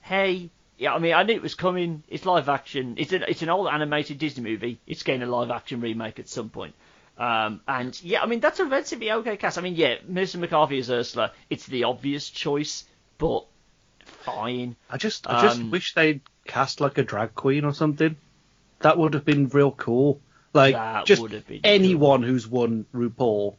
[0.00, 0.50] hey,
[0.82, 2.02] yeah, I mean I knew it was coming.
[2.08, 2.94] It's live action.
[2.98, 4.80] It's an it's an old animated Disney movie.
[4.86, 6.74] It's getting a live action remake at some point.
[7.16, 9.58] Um, and yeah, I mean that's a relatively okay cast.
[9.58, 11.30] I mean, yeah, Melissa McCarthy as Ursula.
[11.48, 12.84] It's the obvious choice,
[13.18, 13.44] but
[14.04, 14.74] fine.
[14.90, 18.16] I just, I just Um, wish they'd cast like a drag queen or something.
[18.80, 20.20] That would have been real cool.
[20.52, 23.54] Like, just would have been anyone who's won RuPaul,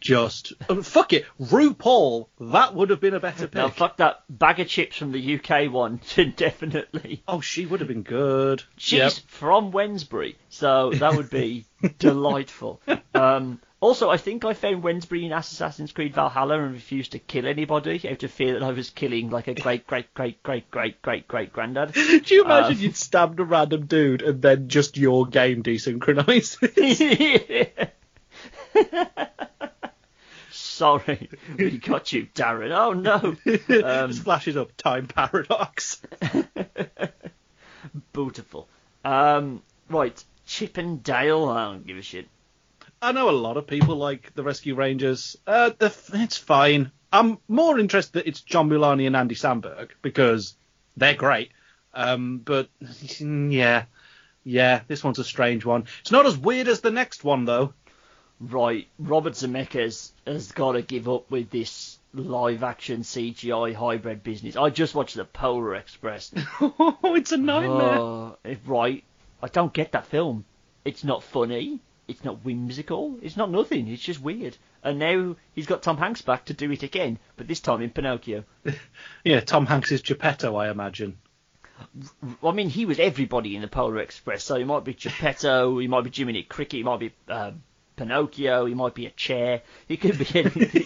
[0.00, 2.28] just oh, fuck it, RuPaul.
[2.40, 3.54] That would have been a better pick.
[3.54, 6.00] Now fuck that Baga Chipz from the UK one,
[6.36, 7.22] definitely.
[7.26, 8.62] oh, she would have been good.
[8.76, 9.12] She's Yep.
[9.26, 11.66] from Wednesbury, so that would be
[11.98, 12.80] delightful.
[13.14, 17.46] Um, also, I think I found Wednesbury in Assassin's Creed Valhalla and refused to kill
[17.46, 21.00] anybody out of fear that I was killing like a great, great, great, great, great,
[21.00, 21.92] great, great granddad.
[21.94, 26.58] Do you imagine Um, you'd stabbed a random dude and then just your game desynchronized?
[30.52, 32.70] Sorry, we got you, Darren.
[32.72, 33.36] Oh no.
[33.84, 36.00] Um, just flashes up time paradox.
[38.12, 38.68] Beautiful.
[39.04, 41.48] Um, right, Chip and Dale.
[41.48, 42.28] I don't give a shit.
[43.00, 45.36] I know a lot of people like the Rescue Rangers.
[45.46, 46.90] Uh, the, it's fine.
[47.12, 50.56] I'm more interested that it's John Mulaney and Andy Samberg because
[50.96, 51.52] they're great.
[51.94, 52.68] Um, but
[53.20, 53.84] yeah,
[54.44, 55.84] yeah, this one's a strange one.
[56.00, 57.74] It's not as weird as the next one though.
[58.40, 64.56] Right, Robert Zemeckis has got to give up with this live action CGI hybrid business.
[64.56, 66.32] I just watched the Polar Express.
[66.60, 67.98] oh, it's a nightmare.
[67.98, 69.02] Uh, right,
[69.42, 70.44] I don't get that film.
[70.84, 71.80] It's not funny.
[72.06, 73.18] It's not whimsical.
[73.22, 73.88] It's not nothing.
[73.88, 74.56] It's just weird.
[74.82, 77.90] And now he's got Tom Hanks back to do it again, but this time in
[77.90, 78.44] Pinocchio.
[79.24, 81.18] Yeah, Tom Hanks is Geppetto, I imagine.
[82.42, 85.88] I mean, he was everybody in the Polar Express, so he might be Geppetto, he
[85.88, 87.50] might be Jiminy Cricket, he might be uh,
[87.98, 90.84] Pinocchio, he might be a chair, he could be anything.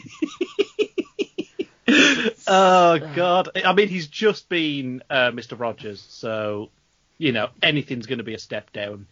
[2.47, 3.51] Oh God!
[3.65, 5.59] I mean, he's just been uh, Mr.
[5.59, 6.71] Rogers, so
[7.19, 9.07] you know anything's going to be a step down.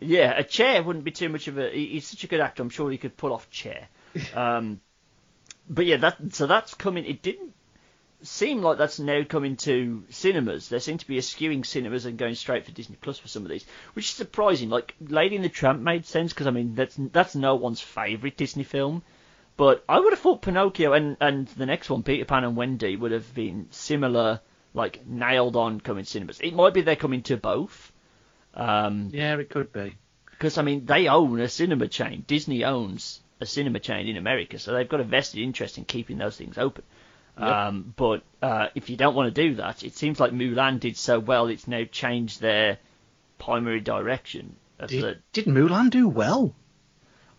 [0.00, 1.70] yeah, a chair wouldn't be too much of a.
[1.70, 3.88] He's such a good actor, I'm sure he could pull off chair.
[4.34, 4.80] Um,
[5.68, 7.04] but yeah, that so that's coming.
[7.04, 7.54] It didn't
[8.22, 10.68] seem like that's now coming to cinemas.
[10.68, 13.50] There seem to be eschewing cinemas and going straight for Disney Plus for some of
[13.50, 13.64] these,
[13.94, 14.68] which is surprising.
[14.70, 18.36] Like Lady and the Tramp made sense because I mean that's that's no one's favourite
[18.36, 19.02] Disney film.
[19.56, 22.96] But I would have thought Pinocchio and, and the next one, Peter Pan and Wendy,
[22.96, 24.40] would have been similar,
[24.72, 26.40] like nailed on coming cinemas.
[26.40, 27.92] It might be they're coming to both.
[28.54, 29.96] Um, Yeah, it could be.
[30.30, 32.24] because I mean they own a cinema chain.
[32.26, 36.18] Disney owns a cinema chain in America, so they've got a vested interest in keeping
[36.18, 36.84] those things open.
[37.38, 37.48] Yep.
[37.48, 40.96] Um, but uh, if you don't want to do that, it seems like Mulan did
[40.96, 42.78] so well, it's now changed their
[43.38, 44.56] primary direction.
[44.78, 46.54] Of the, Did, did Mulan do well?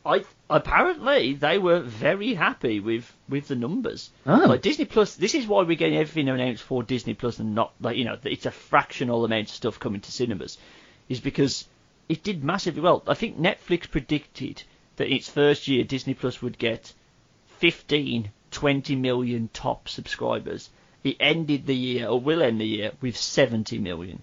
[0.05, 4.09] I apparently they were very happy with with the numbers.
[4.25, 4.45] Oh.
[4.47, 7.73] Like Disney Plus, this is why we're getting everything announced for Disney Plus and not
[7.79, 10.57] like you know it's a fractional amount of stuff coming to cinemas,
[11.07, 11.67] is because
[12.09, 13.03] it did massively well.
[13.07, 14.63] I think Netflix predicted
[14.95, 16.93] that its first year Disney Plus would get
[17.59, 20.69] 15 20 million top subscribers.
[21.03, 24.21] It ended the year, or will end the year, with 70 million.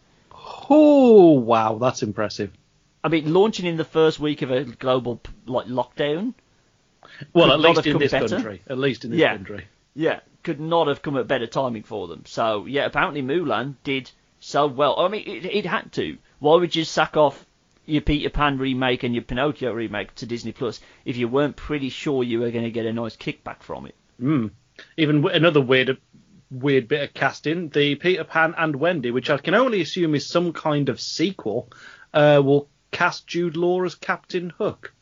[0.71, 2.53] Oh wow, that's impressive.
[3.03, 6.35] I mean, launching in the first week of a global like lockdown.
[7.33, 8.29] Well, at least in this better.
[8.29, 8.63] country.
[8.69, 9.37] At least in this yeah.
[9.37, 9.67] country.
[9.95, 12.25] Yeah, could not have come at better timing for them.
[12.27, 14.11] So yeah, apparently Mulan did
[14.41, 14.99] so well.
[14.99, 16.19] I mean, it, it had to.
[16.39, 17.45] Why would you sack off
[17.87, 21.89] your Peter Pan remake and your Pinocchio remake to Disney Plus if you weren't pretty
[21.89, 23.95] sure you were going to get a nice kickback from it?
[24.21, 24.51] Mm.
[24.97, 25.99] Even another weird
[26.51, 30.27] weird bit of casting, the Peter Pan and Wendy, which I can only assume is
[30.27, 31.69] some kind of sequel,
[32.15, 34.95] uh, will cast Jude Law as Captain Hook.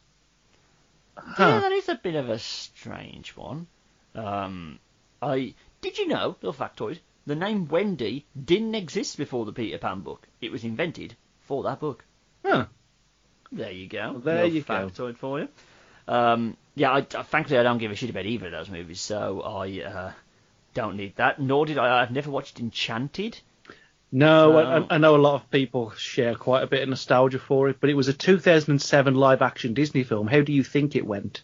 [1.16, 1.34] Huh.
[1.46, 3.66] Yeah, that is a bit of a strange one.
[4.14, 4.78] Um,
[5.22, 10.00] I did you know, little factoid, the name Wendy didn't exist before the Peter Pan
[10.00, 10.26] book.
[10.40, 12.04] It was invented for that book.
[12.44, 12.66] Huh.
[13.52, 14.12] There you go.
[14.12, 15.14] Well, there you factoid go.
[15.14, 15.48] for you.
[16.08, 19.00] Um, yeah, I, I, frankly, I don't give a shit about either of those movies,
[19.00, 20.12] so I uh,
[20.74, 21.40] don't need that.
[21.40, 22.02] Nor did I.
[22.02, 23.38] I've never watched Enchanted.
[24.12, 27.68] No, I, I, know a lot of people share quite a bit of nostalgia for
[27.68, 30.28] it, but it was a 2007 live-action Disney film.
[30.28, 31.42] How do you think it went?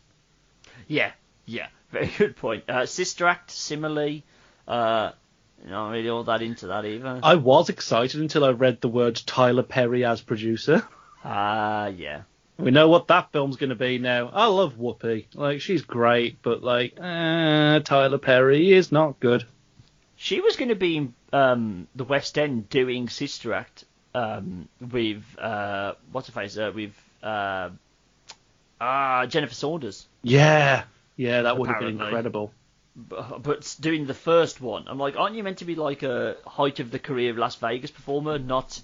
[0.86, 1.10] Yeah,
[1.44, 2.70] yeah, very good point.
[2.70, 4.22] Uh, Sister Act, similarly,
[4.68, 5.10] uh,
[5.66, 7.20] not really all that into that either.
[7.22, 10.86] I was excited until I read the words Tyler Perry as producer.
[11.24, 12.22] Ah, uh, yeah.
[12.62, 14.30] We know what that film's going to be now.
[14.32, 15.26] I love Whoopi.
[15.34, 19.44] Like, she's great, but, like, uh, Tyler Perry is not good.
[20.14, 23.84] She was going to be in um, the West End doing Sister Act
[24.14, 27.70] um, with, uh, what's her face, uh, with uh,
[28.80, 30.06] uh, Jennifer Saunders.
[30.22, 30.84] Yeah,
[31.16, 32.52] yeah, that would have been incredible.
[32.94, 36.36] But, but doing the first one, I'm like, aren't you meant to be like a
[36.46, 38.80] height of the career of Las Vegas performer, not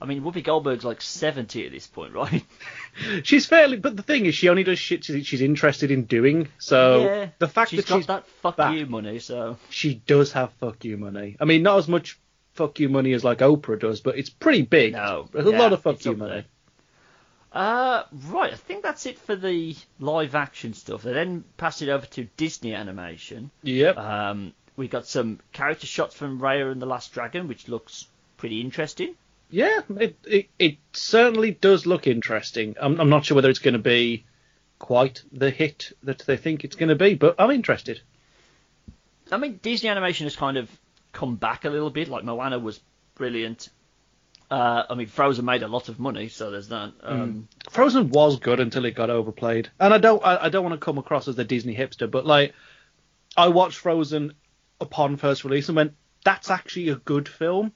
[0.00, 2.42] I mean, Whoopi Goldberg's like 70 at this point, right?
[3.22, 6.48] she's fairly, but the thing is, she only does shit she's interested in doing.
[6.58, 9.94] So yeah, the fact she's that got she's that fuck back, you money, so she
[9.94, 11.36] does have fuck you money.
[11.38, 12.18] I mean, not as much
[12.54, 14.94] fuck you money as like Oprah does, but it's pretty big.
[14.94, 16.44] No, There's a lot of fuck you money.
[17.52, 21.02] Uh, right, I think that's it for the live action stuff.
[21.02, 23.50] They then passed it over to Disney animation.
[23.64, 23.96] Yep.
[23.98, 28.60] Um, we got some character shots from Raya and the Last Dragon, which looks pretty
[28.60, 29.14] interesting.
[29.50, 32.76] Yeah, it, it, it certainly does look interesting.
[32.80, 34.24] I'm, I'm not sure whether it's going to be
[34.78, 38.00] quite the hit that they think it's going to be, but I'm interested.
[39.30, 40.68] I mean, Disney animation has kind of
[41.12, 42.08] come back a little bit.
[42.08, 42.80] Like Moana was
[43.14, 43.68] brilliant.
[44.50, 46.92] Uh, I mean, Frozen made a lot of money, so there's that.
[47.02, 47.70] Um, mm.
[47.72, 50.84] Frozen was good until it got overplayed, and I don't, I, I don't want to
[50.84, 52.52] come across as a Disney hipster, but like,
[53.36, 54.32] I watched Frozen
[54.80, 55.94] upon first release and went,
[56.24, 57.72] "That's actually a good film,"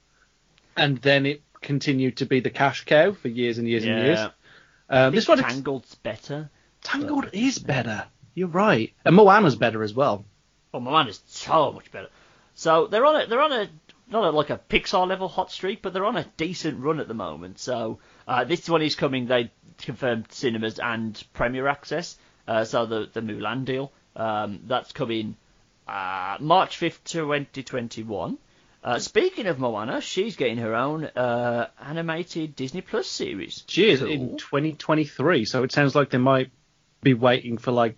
[0.76, 3.92] and then it continued to be the cash cow for years and years yeah.
[3.92, 4.28] and years.
[4.88, 6.50] Um, this one Tangled's better.
[6.82, 8.04] Tangled but, is better.
[8.34, 10.24] You're right, and Moana's better as well.
[10.72, 12.08] Oh, Moana's so much better.
[12.54, 13.68] So they're on a they're on a
[14.08, 17.08] not a, like a Pixar level hot streak, but they're on a decent run at
[17.08, 17.58] the moment.
[17.58, 17.98] So
[18.28, 19.26] uh, this one is coming.
[19.26, 22.16] They confirmed cinemas and premiere Access.
[22.46, 25.36] Uh, so the the Mulan deal um, that's coming
[25.88, 28.38] uh, March fifth, twenty twenty one.
[28.84, 33.64] Uh, speaking of Moana, she's getting her own uh, animated Disney Plus series.
[33.66, 34.10] She is cool.
[34.10, 36.50] in 2023, so it sounds like they might
[37.02, 37.96] be waiting for like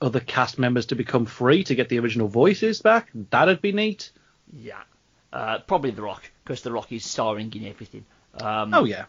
[0.00, 3.10] other cast members to become free to get the original voices back.
[3.28, 4.10] That'd be neat.
[4.50, 4.80] Yeah,
[5.34, 8.06] uh, probably The Rock, because The Rock is starring in everything.
[8.40, 9.04] Um, oh yeah.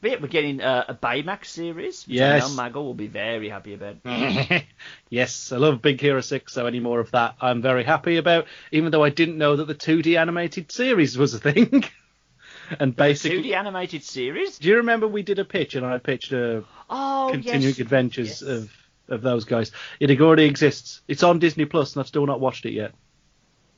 [0.00, 2.42] But yeah, we're getting uh, a Baymax series, which yes.
[2.42, 3.96] I know Maggle will be very happy about.
[5.10, 8.46] yes, I love Big Hero 6, so any more of that I'm very happy about,
[8.72, 11.84] even though I didn't know that the 2D animated series was a thing.
[12.80, 13.42] and basically...
[13.42, 14.58] 2D animated series?
[14.58, 17.80] Do you remember we did a pitch, and I pitched a oh, continuing yes.
[17.80, 18.42] adventures yes.
[18.42, 18.72] of,
[19.08, 19.70] of those guys?
[19.98, 21.02] It already exists.
[21.08, 22.92] It's on Disney Plus, and I've still not watched it yet.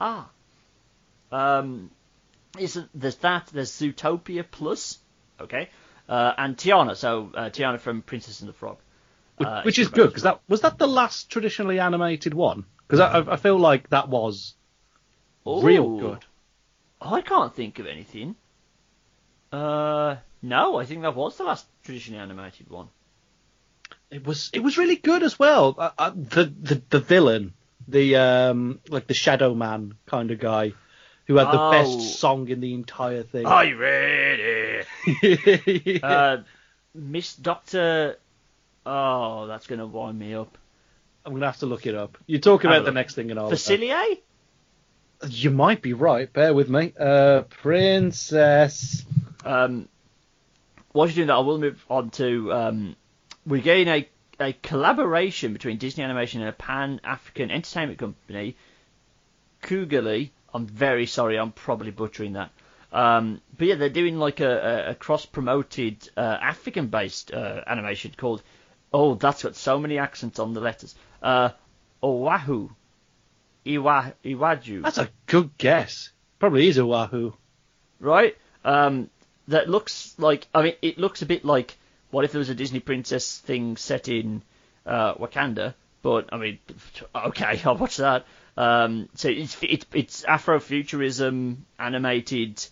[0.00, 0.28] Ah.
[1.32, 1.90] Um,
[2.58, 3.48] isn't there's that?
[3.52, 4.98] There's Zootopia Plus.
[5.40, 5.68] Okay.
[6.08, 8.78] Uh, and Tiana, so uh, Tiana from Princess and the Frog,
[9.40, 13.32] uh, which is good because that was that the last traditionally animated one because I,
[13.32, 14.54] I, feel like that was
[15.46, 15.62] Ooh.
[15.62, 16.24] real good.
[17.00, 18.36] I can't think of anything.
[19.50, 22.88] Uh, no, I think that was the last traditionally animated one.
[24.10, 25.74] It was it was really good as well.
[25.78, 27.54] Uh, uh, the, the the villain,
[27.88, 30.74] the um like the Shadow Man kind of guy
[31.26, 31.70] who had the oh.
[31.70, 33.46] best song in the entire thing.
[33.46, 34.61] Are you ready?
[36.02, 36.38] uh,
[36.94, 38.16] Miss Doctor.
[38.84, 40.58] Oh, that's gonna wind me up.
[41.24, 42.18] I'm gonna have to look it up.
[42.26, 43.50] You talk about the next thing and all.
[43.50, 44.18] Facilier?
[45.28, 46.32] You might be right.
[46.32, 46.92] Bear with me.
[46.98, 49.04] Uh, Princess.
[49.44, 49.88] Um,
[50.90, 52.52] while you're doing that, I will move on to.
[52.52, 52.96] Um,
[53.46, 54.08] we're getting a
[54.40, 58.56] a collaboration between Disney Animation and a Pan African entertainment company,
[59.62, 60.30] Kugali.
[60.52, 62.50] I'm very sorry, I'm probably butchering that.
[62.92, 68.42] Um, but yeah, they're doing like a, a, a cross-promoted uh, African-based uh, animation called.
[68.92, 70.94] Oh, that's got so many accents on the letters.
[71.22, 71.50] Uh,
[72.02, 72.68] Oahu.
[73.66, 74.82] Iwa, Iwaju.
[74.82, 76.10] That's a good guess.
[76.38, 77.32] Probably is Oahu.
[78.00, 78.36] Right?
[78.64, 79.08] Um,
[79.48, 80.46] that looks like.
[80.54, 81.76] I mean, it looks a bit like.
[82.10, 84.42] What if there was a Disney princess thing set in
[84.84, 85.74] uh, Wakanda?
[86.02, 86.58] But I mean,
[87.14, 88.26] okay, I'll watch that.
[88.56, 92.66] Um, so it's it's it's Afrofuturism animated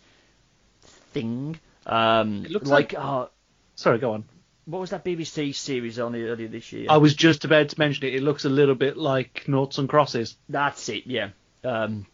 [1.12, 1.58] thing.
[1.86, 3.26] Um, It looks like, like- uh,
[3.74, 4.24] Sorry, go on.
[4.66, 6.86] what was that BBC series on earlier this year?
[6.90, 8.14] I was just about to mention it.
[8.14, 10.36] It looks a little bit like Noughts and Crosses.
[10.48, 11.30] That's it, yeah.
[11.64, 12.06] Um,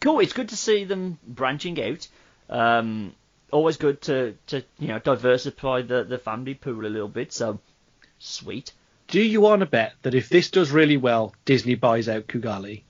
[0.00, 0.20] cool.
[0.20, 2.08] It's good to see them branching out.
[2.48, 3.14] Um,
[3.52, 7.32] always good to, to you know diversify the, the family pool a little bit.
[7.32, 7.60] So
[8.18, 8.72] sweet.
[9.08, 12.82] Do you want to bet that if this does really well, Disney buys out Kugali?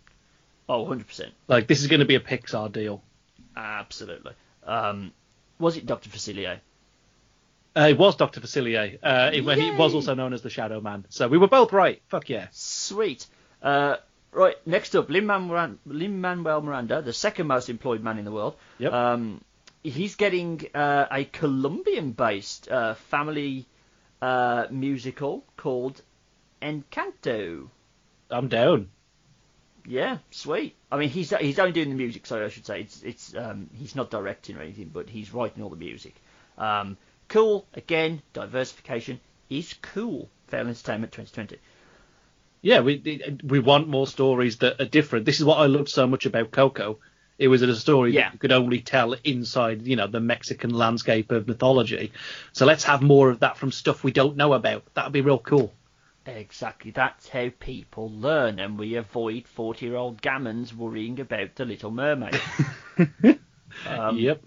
[0.68, 1.30] Oh, 100%.
[1.48, 3.02] Like this is going to be a Pixar deal.
[3.56, 4.32] Absolutely.
[4.66, 5.12] Um,
[5.60, 6.10] was it Dr.
[6.10, 6.58] Facilier?
[7.76, 8.40] Uh, it was Dr.
[8.40, 11.04] Facilier, uh, it- he was also known as the Shadow Man.
[11.08, 12.02] So we were both right.
[12.08, 12.48] Fuck yeah.
[12.50, 13.26] Sweet.
[13.62, 13.96] Uh,
[14.32, 18.56] right, next up, Lin-Manuel Lin-Manuel Miranda, the second most employed man in the world.
[18.78, 18.92] Yep.
[18.92, 19.40] Um,
[19.84, 23.66] he's getting uh, a Colombian-based uh, family
[24.20, 26.02] uh, musical called
[26.60, 27.68] Encanto.
[28.30, 28.88] I'm down.
[29.86, 30.76] Yeah, sweet.
[30.90, 32.26] I mean, he's he's only doing the music.
[32.26, 35.62] so I should say it's it's um, he's not directing or anything, but he's writing
[35.62, 36.14] all the music.
[36.58, 36.96] Um,
[37.28, 37.66] cool.
[37.74, 40.28] Again, diversification is cool.
[40.48, 41.58] Fair Entertainment 2020.
[42.62, 45.24] Yeah, we we want more stories that are different.
[45.24, 46.98] This is what I loved so much about Coco.
[47.38, 48.24] It was a story Yeah.
[48.24, 52.12] that you could only tell inside, you know, the Mexican landscape of mythology.
[52.52, 54.84] So let's have more of that from stuff we don't know about.
[54.92, 55.72] That'd be real cool.
[56.26, 56.90] Exactly.
[56.90, 61.90] That's how people learn, and we avoid 40 year old gammons worrying about the Little
[61.90, 62.40] Mermaid.
[63.86, 64.42] um, yep.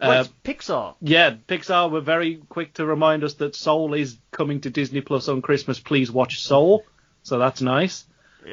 [0.00, 0.94] well, Uh, Pixar.
[1.00, 5.28] yeah, Pixar were very quick to remind us that Soul is coming to Disney Plus
[5.28, 5.80] on Christmas.
[5.80, 6.84] Please watch Soul.
[7.22, 8.04] So that's nice.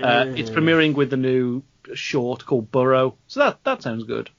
[0.01, 1.61] Uh, it's premiering with the new
[1.93, 3.15] short called Burrow.
[3.27, 4.29] So that that sounds good.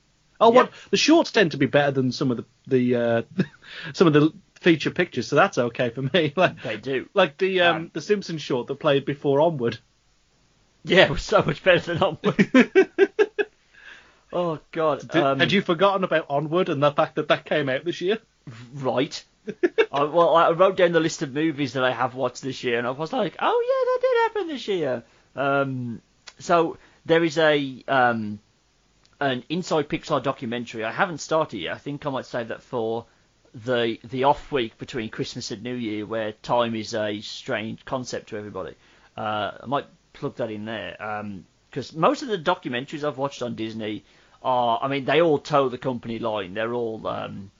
[0.41, 3.23] Oh, what the shorts tend to be better than some of the the uh,
[3.93, 4.33] some of the
[4.65, 6.33] feature pictures, so that's okay for me.
[6.37, 7.09] Like They do.
[7.15, 9.79] like the um, Um, the Simpsons short that played before Onward.
[10.83, 12.91] Yeah, it was so much better than Onward.
[14.33, 15.01] oh, God.
[15.01, 18.01] Did, um, had you forgotten about Onward and the fact that that came out this
[18.01, 18.19] year?
[18.75, 19.23] Right.
[19.93, 22.79] I, well, I wrote down the list of movies that I have watched this year,
[22.79, 25.03] and I was like, oh yeah, that did happen this year.
[25.37, 26.01] Um,
[26.39, 28.39] so there is a um,
[29.21, 30.85] an Inside Pixar documentary.
[30.85, 31.75] I haven't started yet.
[31.75, 33.07] I think I might save that for
[33.55, 38.31] the the off week between Christmas and New Year, where time is a strange concept
[38.31, 38.75] to everybody.
[39.17, 40.97] Uh, I might plug that in there
[41.71, 44.05] because most of the documentaries I've watched on Disney
[44.43, 46.55] are, I mean, they all toe the company line.
[46.55, 47.51] They're all, um,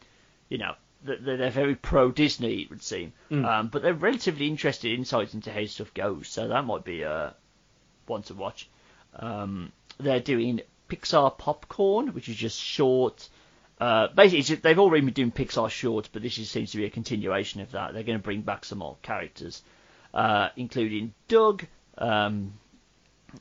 [0.49, 0.75] you know,
[1.05, 3.13] they're, they're very pro Disney, it would seem,
[3.45, 6.29] um, but they're relatively interested insights into how stuff goes.
[6.29, 7.31] So that might be uh,
[8.07, 8.69] one to watch.
[9.17, 13.29] Um, they're doing Pixar Popcorn, which is just short.
[13.81, 16.91] Uh, basically, they've already been doing Pixar shorts, but this is, seems to be a
[16.91, 17.93] continuation of that.
[17.93, 19.63] They're going to bring back some more characters,
[20.13, 21.65] uh, including Doug,
[21.99, 22.55] um,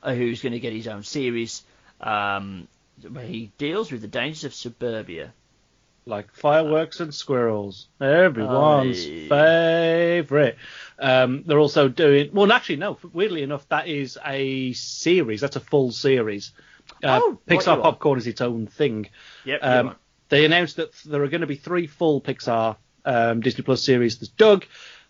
[0.03, 1.63] who's going to get his own series,
[2.01, 2.67] um,
[3.07, 5.33] where he deals with the dangers of suburbia.
[6.05, 9.27] Like fireworks and squirrels, everyone's Aye.
[9.29, 10.57] favorite.
[10.99, 12.51] Um, they're also doing well.
[12.51, 12.97] Actually, no.
[13.13, 15.39] Weirdly enough, that is a series.
[15.39, 16.51] That's a full series.
[17.01, 17.81] Uh, Oh, Pixar.
[17.81, 19.07] Popcorn is its own thing.
[19.45, 19.61] Yep.
[20.33, 24.17] They announced that there are going to be three full Pixar um, Disney Plus series.
[24.17, 24.65] There's Doug.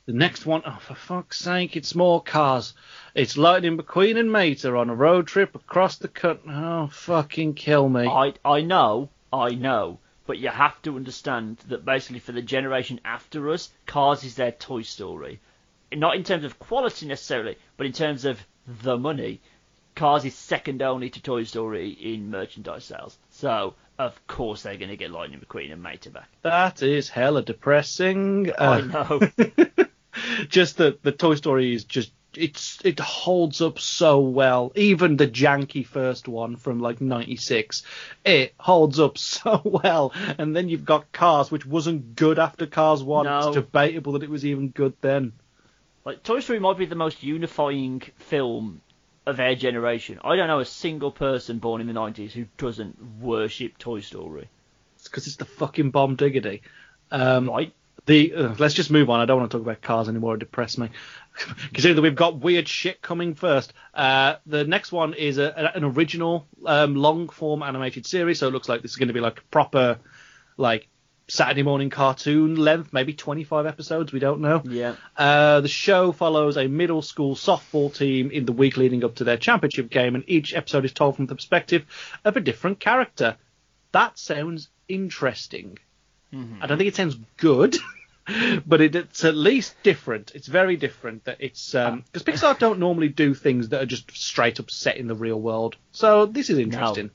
[0.05, 2.73] The next one, oh for fuck's sake, it's more cars.
[3.15, 6.51] It's Lightning McQueen and Mater on a road trip across the country.
[6.51, 8.05] Oh, fucking kill me.
[8.05, 12.99] I I know, I know, but you have to understand that basically for the generation
[13.05, 15.39] after us, Cars is their Toy Story.
[15.93, 19.39] Not in terms of quality necessarily, but in terms of the money.
[19.95, 23.17] Cars is second only to Toy Story in merchandise sales.
[23.29, 26.29] So, of course, they're going to get Lightning McQueen and Mater back.
[26.41, 28.51] That is hella depressing.
[28.57, 29.21] I Uh, know.
[30.49, 34.71] just that the Toy Story is just it's it holds up so well.
[34.75, 37.83] Even the janky first one from like '96,
[38.25, 40.11] it holds up so well.
[40.39, 43.25] And then you've got Cars, which wasn't good after Cars One.
[43.25, 43.39] No.
[43.49, 45.33] It's debatable that it was even good then.
[46.05, 48.81] like Toy Story might be the most unifying film
[49.25, 50.19] of our generation.
[50.23, 54.49] I don't know a single person born in the 90s who doesn't worship Toy Story.
[54.95, 56.61] It's because it's the fucking bomb diggity.
[57.11, 57.73] Um, Right?
[58.05, 59.19] the uh, let's just move on.
[59.19, 60.35] I don't want to talk about cars anymore.
[60.35, 60.89] It depressed me.
[61.73, 63.73] Considering that we've got weird shit coming first.
[63.93, 68.51] Uh, the next one is a, an original um, long form animated series, so it
[68.51, 69.99] looks like this is going to be like proper
[70.57, 70.87] like
[71.27, 74.11] Saturday morning cartoon length, maybe 25 episodes.
[74.11, 74.61] We don't know.
[74.65, 74.95] Yeah.
[75.15, 79.23] Uh, the show follows a middle school softball team in the week leading up to
[79.23, 81.85] their championship game, and each episode is told from the perspective
[82.25, 83.37] of a different character.
[83.93, 85.77] That sounds interesting.
[86.33, 86.61] Mm-hmm.
[86.61, 87.77] I don't think it sounds good,
[88.65, 90.33] but it, it's at least different.
[90.35, 91.25] It's very different.
[91.25, 95.07] That it's because Pixar don't normally do things that are just straight up set in
[95.07, 95.77] the real world.
[95.91, 97.11] So this is interesting.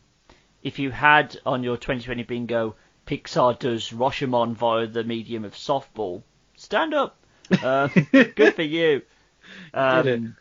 [0.62, 2.74] If you had on your 2020 bingo,
[3.08, 6.22] Pixar does Rashomon via the medium of softball,
[6.56, 7.16] stand up.
[7.50, 9.00] Uh, good for you.
[9.72, 10.18] Did it.
[10.18, 10.36] Um,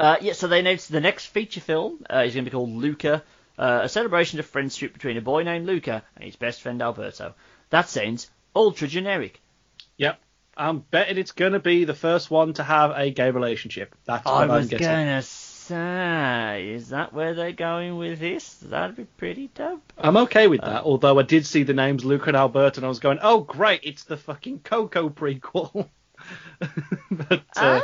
[0.00, 2.70] uh, yeah, so they announced the next feature film uh, is going to be called
[2.70, 3.22] Luca,
[3.56, 7.34] uh, a celebration of friendship between a boy named Luca and his best friend Alberto.
[7.70, 9.40] That sounds ultra generic.
[9.98, 10.18] Yep.
[10.56, 13.94] I'm betting it's going to be the first one to have a gay relationship.
[14.04, 14.86] That's what I I'm was guessing.
[14.86, 15.22] gonna
[15.68, 18.54] say, is that where they're going with this?
[18.54, 19.92] That'd be pretty dope.
[19.98, 22.88] I'm okay with that, although I did see the names Luke and Albert, and I
[22.88, 25.88] was going, oh, great, it's the fucking Coco prequel.
[27.10, 27.82] but uh, Ah.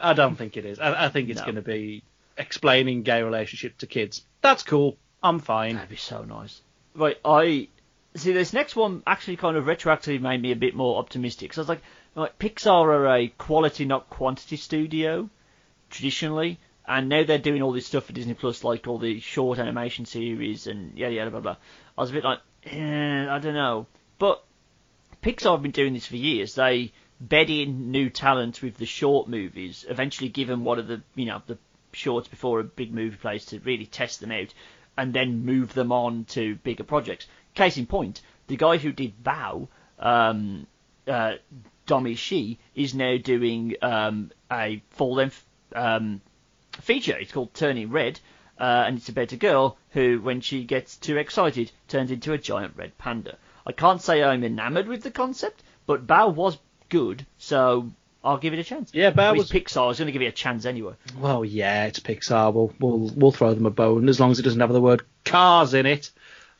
[0.00, 0.78] I don't think it is.
[0.80, 1.44] I, I think it's No.
[1.46, 2.02] going to be
[2.36, 4.22] explaining gay relationship to kids.
[4.42, 4.96] That's cool.
[5.22, 5.74] I'm fine.
[5.74, 6.60] That'd be so nice.
[6.94, 7.68] Right, I
[8.14, 8.32] see.
[8.32, 11.52] This next one actually kind of retroactively made me a bit more optimistic.
[11.54, 11.82] So I was like,
[12.14, 15.28] like Pixar are a quality not quantity studio
[15.90, 19.58] traditionally, and now they're doing all this stuff for Disney Plus, like all the short
[19.58, 21.56] animation series and yada yada blah blah.
[21.98, 23.86] I was a bit like, eh, I don't know,
[24.18, 24.44] but
[25.22, 26.54] Pixar have been doing this for years.
[26.54, 31.02] They bed in new talent with the short movies, eventually give them one of the
[31.14, 31.58] you know the
[31.92, 34.54] shorts before a big movie plays to really test them out,
[34.96, 37.26] and then move them on to bigger projects.
[37.54, 39.66] Case in point, the guy who did Bao,
[39.98, 40.66] um,
[41.08, 41.34] uh,
[41.86, 46.20] Domee Shi, is now doing um, a full length um,
[46.82, 47.16] feature.
[47.16, 48.20] It's called Turning Red,
[48.58, 52.38] uh, and it's about a girl who, when she gets too excited, turns into a
[52.38, 53.36] giant red panda.
[53.66, 56.58] I can't say I'm enamored with the concept, but Bao was
[56.88, 57.90] good, so
[58.22, 58.90] I'll give it a chance.
[58.92, 59.82] Yeah, Bao was- Pixar.
[59.84, 60.94] I was going to give it a chance anyway.
[61.18, 62.52] Well, yeah, it's Pixar.
[62.52, 65.02] We'll we'll we'll throw them a bone as long as it doesn't have the word
[65.24, 66.10] cars in it.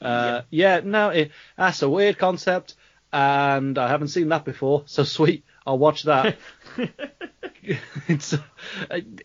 [0.00, 0.80] Uh, yeah.
[0.84, 2.74] no, it, that's a weird concept,
[3.12, 4.82] and I haven't seen that before.
[4.86, 6.36] So sweet, I'll watch that.
[8.08, 8.38] it's uh,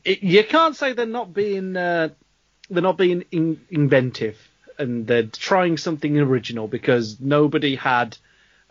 [0.03, 2.09] it, you can't say they're not being uh,
[2.69, 4.37] they're not being in, inventive
[4.77, 8.17] and they're trying something original because nobody had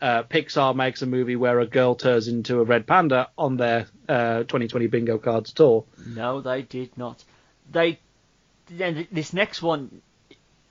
[0.00, 3.86] uh, Pixar makes a movie where a girl turns into a red panda on their
[4.08, 5.86] uh, 2020 bingo cards at all.
[6.06, 7.22] No, they did not.
[7.70, 8.00] They.
[8.72, 10.00] Then this next one,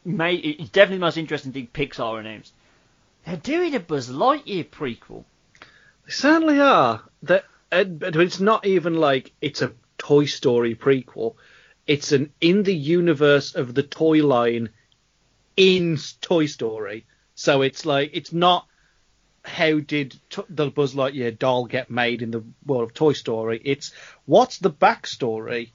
[0.05, 2.53] may it's definitely the most interesting thing Pixar announced.
[3.25, 5.25] They're doing a Buzz Lightyear prequel.
[6.05, 7.03] They certainly are.
[7.23, 11.35] That, uh, but it's not even like it's a Toy Story prequel.
[11.85, 14.69] It's an in the universe of the toy line
[15.57, 17.05] in Toy Story.
[17.35, 18.67] So it's like it's not
[19.43, 23.61] how did t- the Buzz Lightyear doll get made in the world of Toy Story.
[23.63, 23.91] It's
[24.25, 25.71] what's the backstory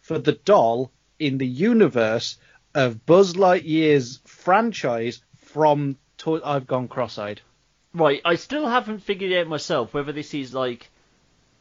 [0.00, 2.36] for the doll in the universe
[2.74, 6.40] of Buzz Lightyear's franchise from Toy.
[6.44, 7.40] I've gone cross-eyed.
[7.94, 10.88] Right, I still haven't figured out myself whether this is like,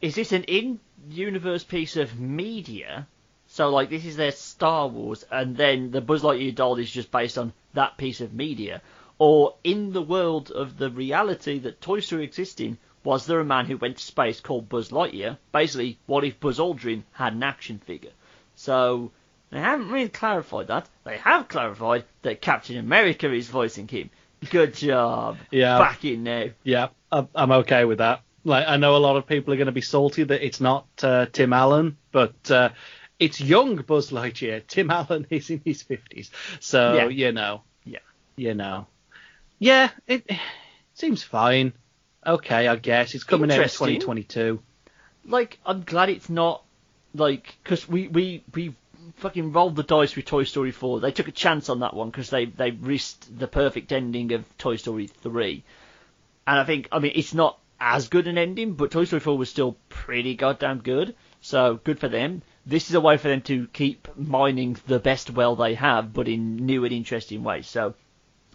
[0.01, 3.07] is this an in-universe piece of media?
[3.47, 7.11] So like this is their Star Wars, and then the Buzz Lightyear doll is just
[7.11, 8.81] based on that piece of media,
[9.17, 13.45] or in the world of the reality that Toy Story exists in, was there a
[13.45, 15.37] man who went to space called Buzz Lightyear?
[15.51, 18.11] Basically, what if Buzz Aldrin had an action figure?
[18.55, 19.11] So
[19.49, 20.87] they haven't really clarified that.
[21.03, 24.09] They have clarified that Captain America is voicing him.
[24.49, 25.37] Good job.
[25.51, 25.77] Yeah.
[25.77, 26.45] Back in now.
[26.63, 28.21] Yeah, I'm I'm okay with that.
[28.43, 30.87] Like, I know a lot of people are going to be salty that it's not
[31.03, 32.69] uh, Tim Allen, but uh,
[33.19, 34.65] it's young Buzz Lightyear.
[34.67, 37.07] Tim Allen is in his fifties, so Yeah.
[37.09, 37.99] you know, Yeah.
[38.35, 38.87] you know,
[39.59, 40.39] yeah, it, it
[40.95, 41.73] seems fine.
[42.25, 43.99] Okay, I guess it's coming out in Interesting.
[43.99, 44.61] 2022.
[45.25, 46.63] Like, I'm glad it's not
[47.13, 48.75] like because we we we
[49.17, 50.99] fucking rolled the dice with Toy Story 4.
[50.99, 54.45] They took a chance on that one because they they risked the perfect ending of
[54.57, 55.63] Toy Story 3.
[56.47, 59.37] And I think I mean it's not as good an ending, but Toy Story 4
[59.39, 61.15] was still pretty goddamn good.
[61.41, 62.43] So good for them.
[62.63, 66.27] This is a way for them to keep mining the best well they have, but
[66.27, 67.67] in new and interesting ways.
[67.67, 67.95] So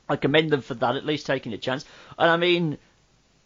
[0.08, 1.84] I commend them for that, at least taking a chance.
[2.16, 2.78] And I mean,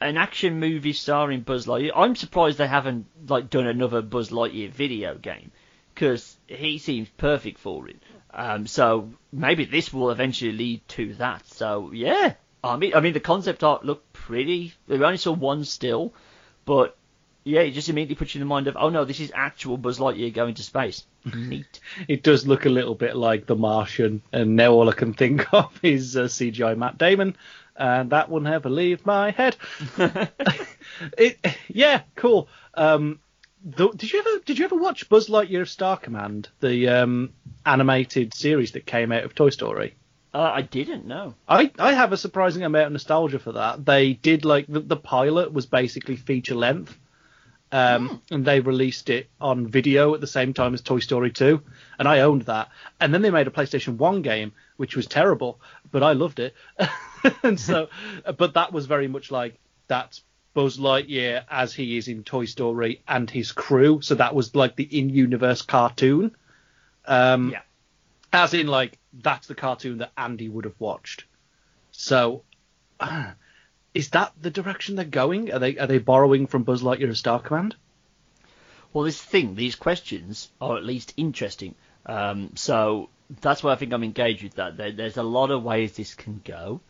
[0.02, 1.92] an action movie starring Buzz Lightyear.
[1.96, 5.50] I'm surprised they haven't like done another Buzz Lightyear video game
[5.94, 7.96] because he seems perfect for it.
[8.34, 11.46] Um, so maybe this will eventually lead to that.
[11.46, 14.74] So yeah, I mean, I mean, the concept art looked pretty.
[14.86, 16.12] We only saw one still,
[16.64, 16.96] but
[17.44, 19.76] yeah, it just immediately puts you in the mind of, oh no, this is actual
[19.78, 21.04] Buzz Lightyear going to space.
[21.34, 21.80] Neat.
[22.08, 25.46] it does look a little bit like The Martian, and now all I can think
[25.54, 27.36] of is uh, CGI Matt Damon,
[27.76, 29.56] and that will never leave my head.
[31.18, 31.38] it,
[31.68, 32.48] yeah, cool.
[32.74, 33.20] Um,
[33.64, 37.32] the, did you ever did you ever watch Buzz Lightyear of Star Command, the um,
[37.64, 39.94] animated series that came out of Toy Story?
[40.32, 41.34] Uh, I didn't know.
[41.48, 43.84] I, I have a surprising amount of nostalgia for that.
[43.84, 46.96] They did like the, the pilot was basically feature length,
[47.72, 48.20] um, mm.
[48.30, 51.60] and they released it on video at the same time as Toy Story 2,
[51.98, 52.68] and I owned that.
[53.00, 56.54] And then they made a PlayStation 1 game, which was terrible, but I loved it.
[57.42, 57.88] and so,
[58.38, 59.58] but that was very much like
[59.88, 60.22] that's
[60.54, 64.00] Buzz Lightyear as he is in Toy Story and his crew.
[64.00, 66.36] So that was like the in-universe cartoon.
[67.04, 67.62] Um, yeah.
[68.32, 71.24] As in, like that's the cartoon that Andy would have watched.
[71.90, 72.42] So,
[72.98, 73.32] uh,
[73.94, 75.52] is that the direction they're going?
[75.52, 77.74] Are they are they borrowing from Buzz Lightyear Star Command?
[78.92, 81.74] Well, this thing, these questions are at least interesting.
[82.06, 83.08] Um, so
[83.40, 84.76] that's why I think I'm engaged with that.
[84.76, 86.80] There, there's a lot of ways this can go.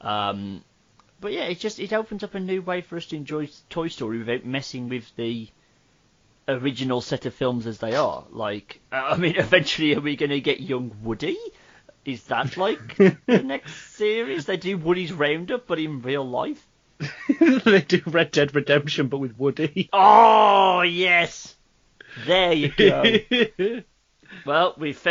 [0.00, 0.62] Um,
[1.20, 3.88] but yeah, it just it opens up a new way for us to enjoy Toy
[3.88, 5.48] Story without messing with the
[6.46, 8.24] original set of films as they are.
[8.30, 11.38] Like, I mean, eventually, are we going to get young Woody?
[12.08, 14.46] Is that like the next series?
[14.46, 16.66] They do Woody's Roundup, but in real life.
[17.38, 19.90] they do Red Dead Redemption, but with Woody.
[19.92, 21.54] Oh yes,
[22.26, 23.04] there you go.
[24.46, 25.04] well, we've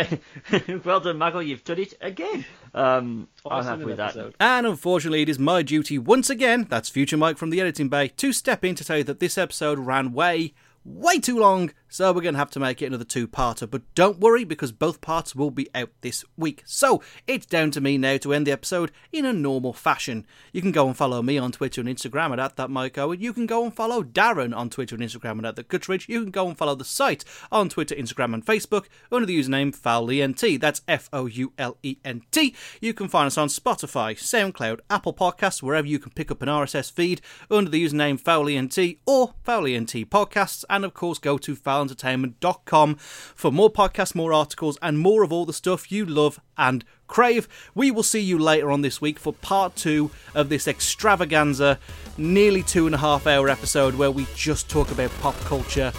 [0.84, 1.46] well done, Maggle.
[1.46, 2.44] You've done it again.
[2.74, 4.34] Um, I'm happy with that.
[4.40, 6.66] And unfortunately, it is my duty once again.
[6.68, 9.38] That's Future Mike from the editing bay to step in to tell you that this
[9.38, 10.52] episode ran way,
[10.84, 14.20] way too long so we're going to have to make it another two-parter, but don't
[14.20, 16.62] worry because both parts will be out this week.
[16.66, 20.26] So it's down to me now to end the episode in a normal fashion.
[20.52, 23.18] You can go and follow me on Twitter and Instagram at, at that.
[23.18, 26.08] You can go and follow Darren on Twitter and Instagram at, the Guttridge.
[26.08, 29.74] You can go and follow the site on Twitter, Instagram, and Facebook under the username
[29.74, 30.60] FoulENT.
[30.60, 32.54] That's F-O-U-L-E-N-T.
[32.80, 36.48] You can find us on Spotify, SoundCloud, Apple Podcasts, wherever you can pick up an
[36.48, 37.20] RSS feed
[37.50, 43.50] under the username FoulENT or FoulENT Podcasts, and of course go to Foul entertainment.com for
[43.50, 47.48] more podcasts, more articles, and more of all the stuff you love and crave.
[47.74, 51.78] We will see you later on this week for part two of this extravaganza,
[52.16, 55.90] nearly two and a half hour episode where we just talk about pop culture.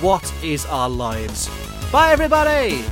[0.00, 1.48] What is our lives?
[1.90, 2.84] Bye, everybody!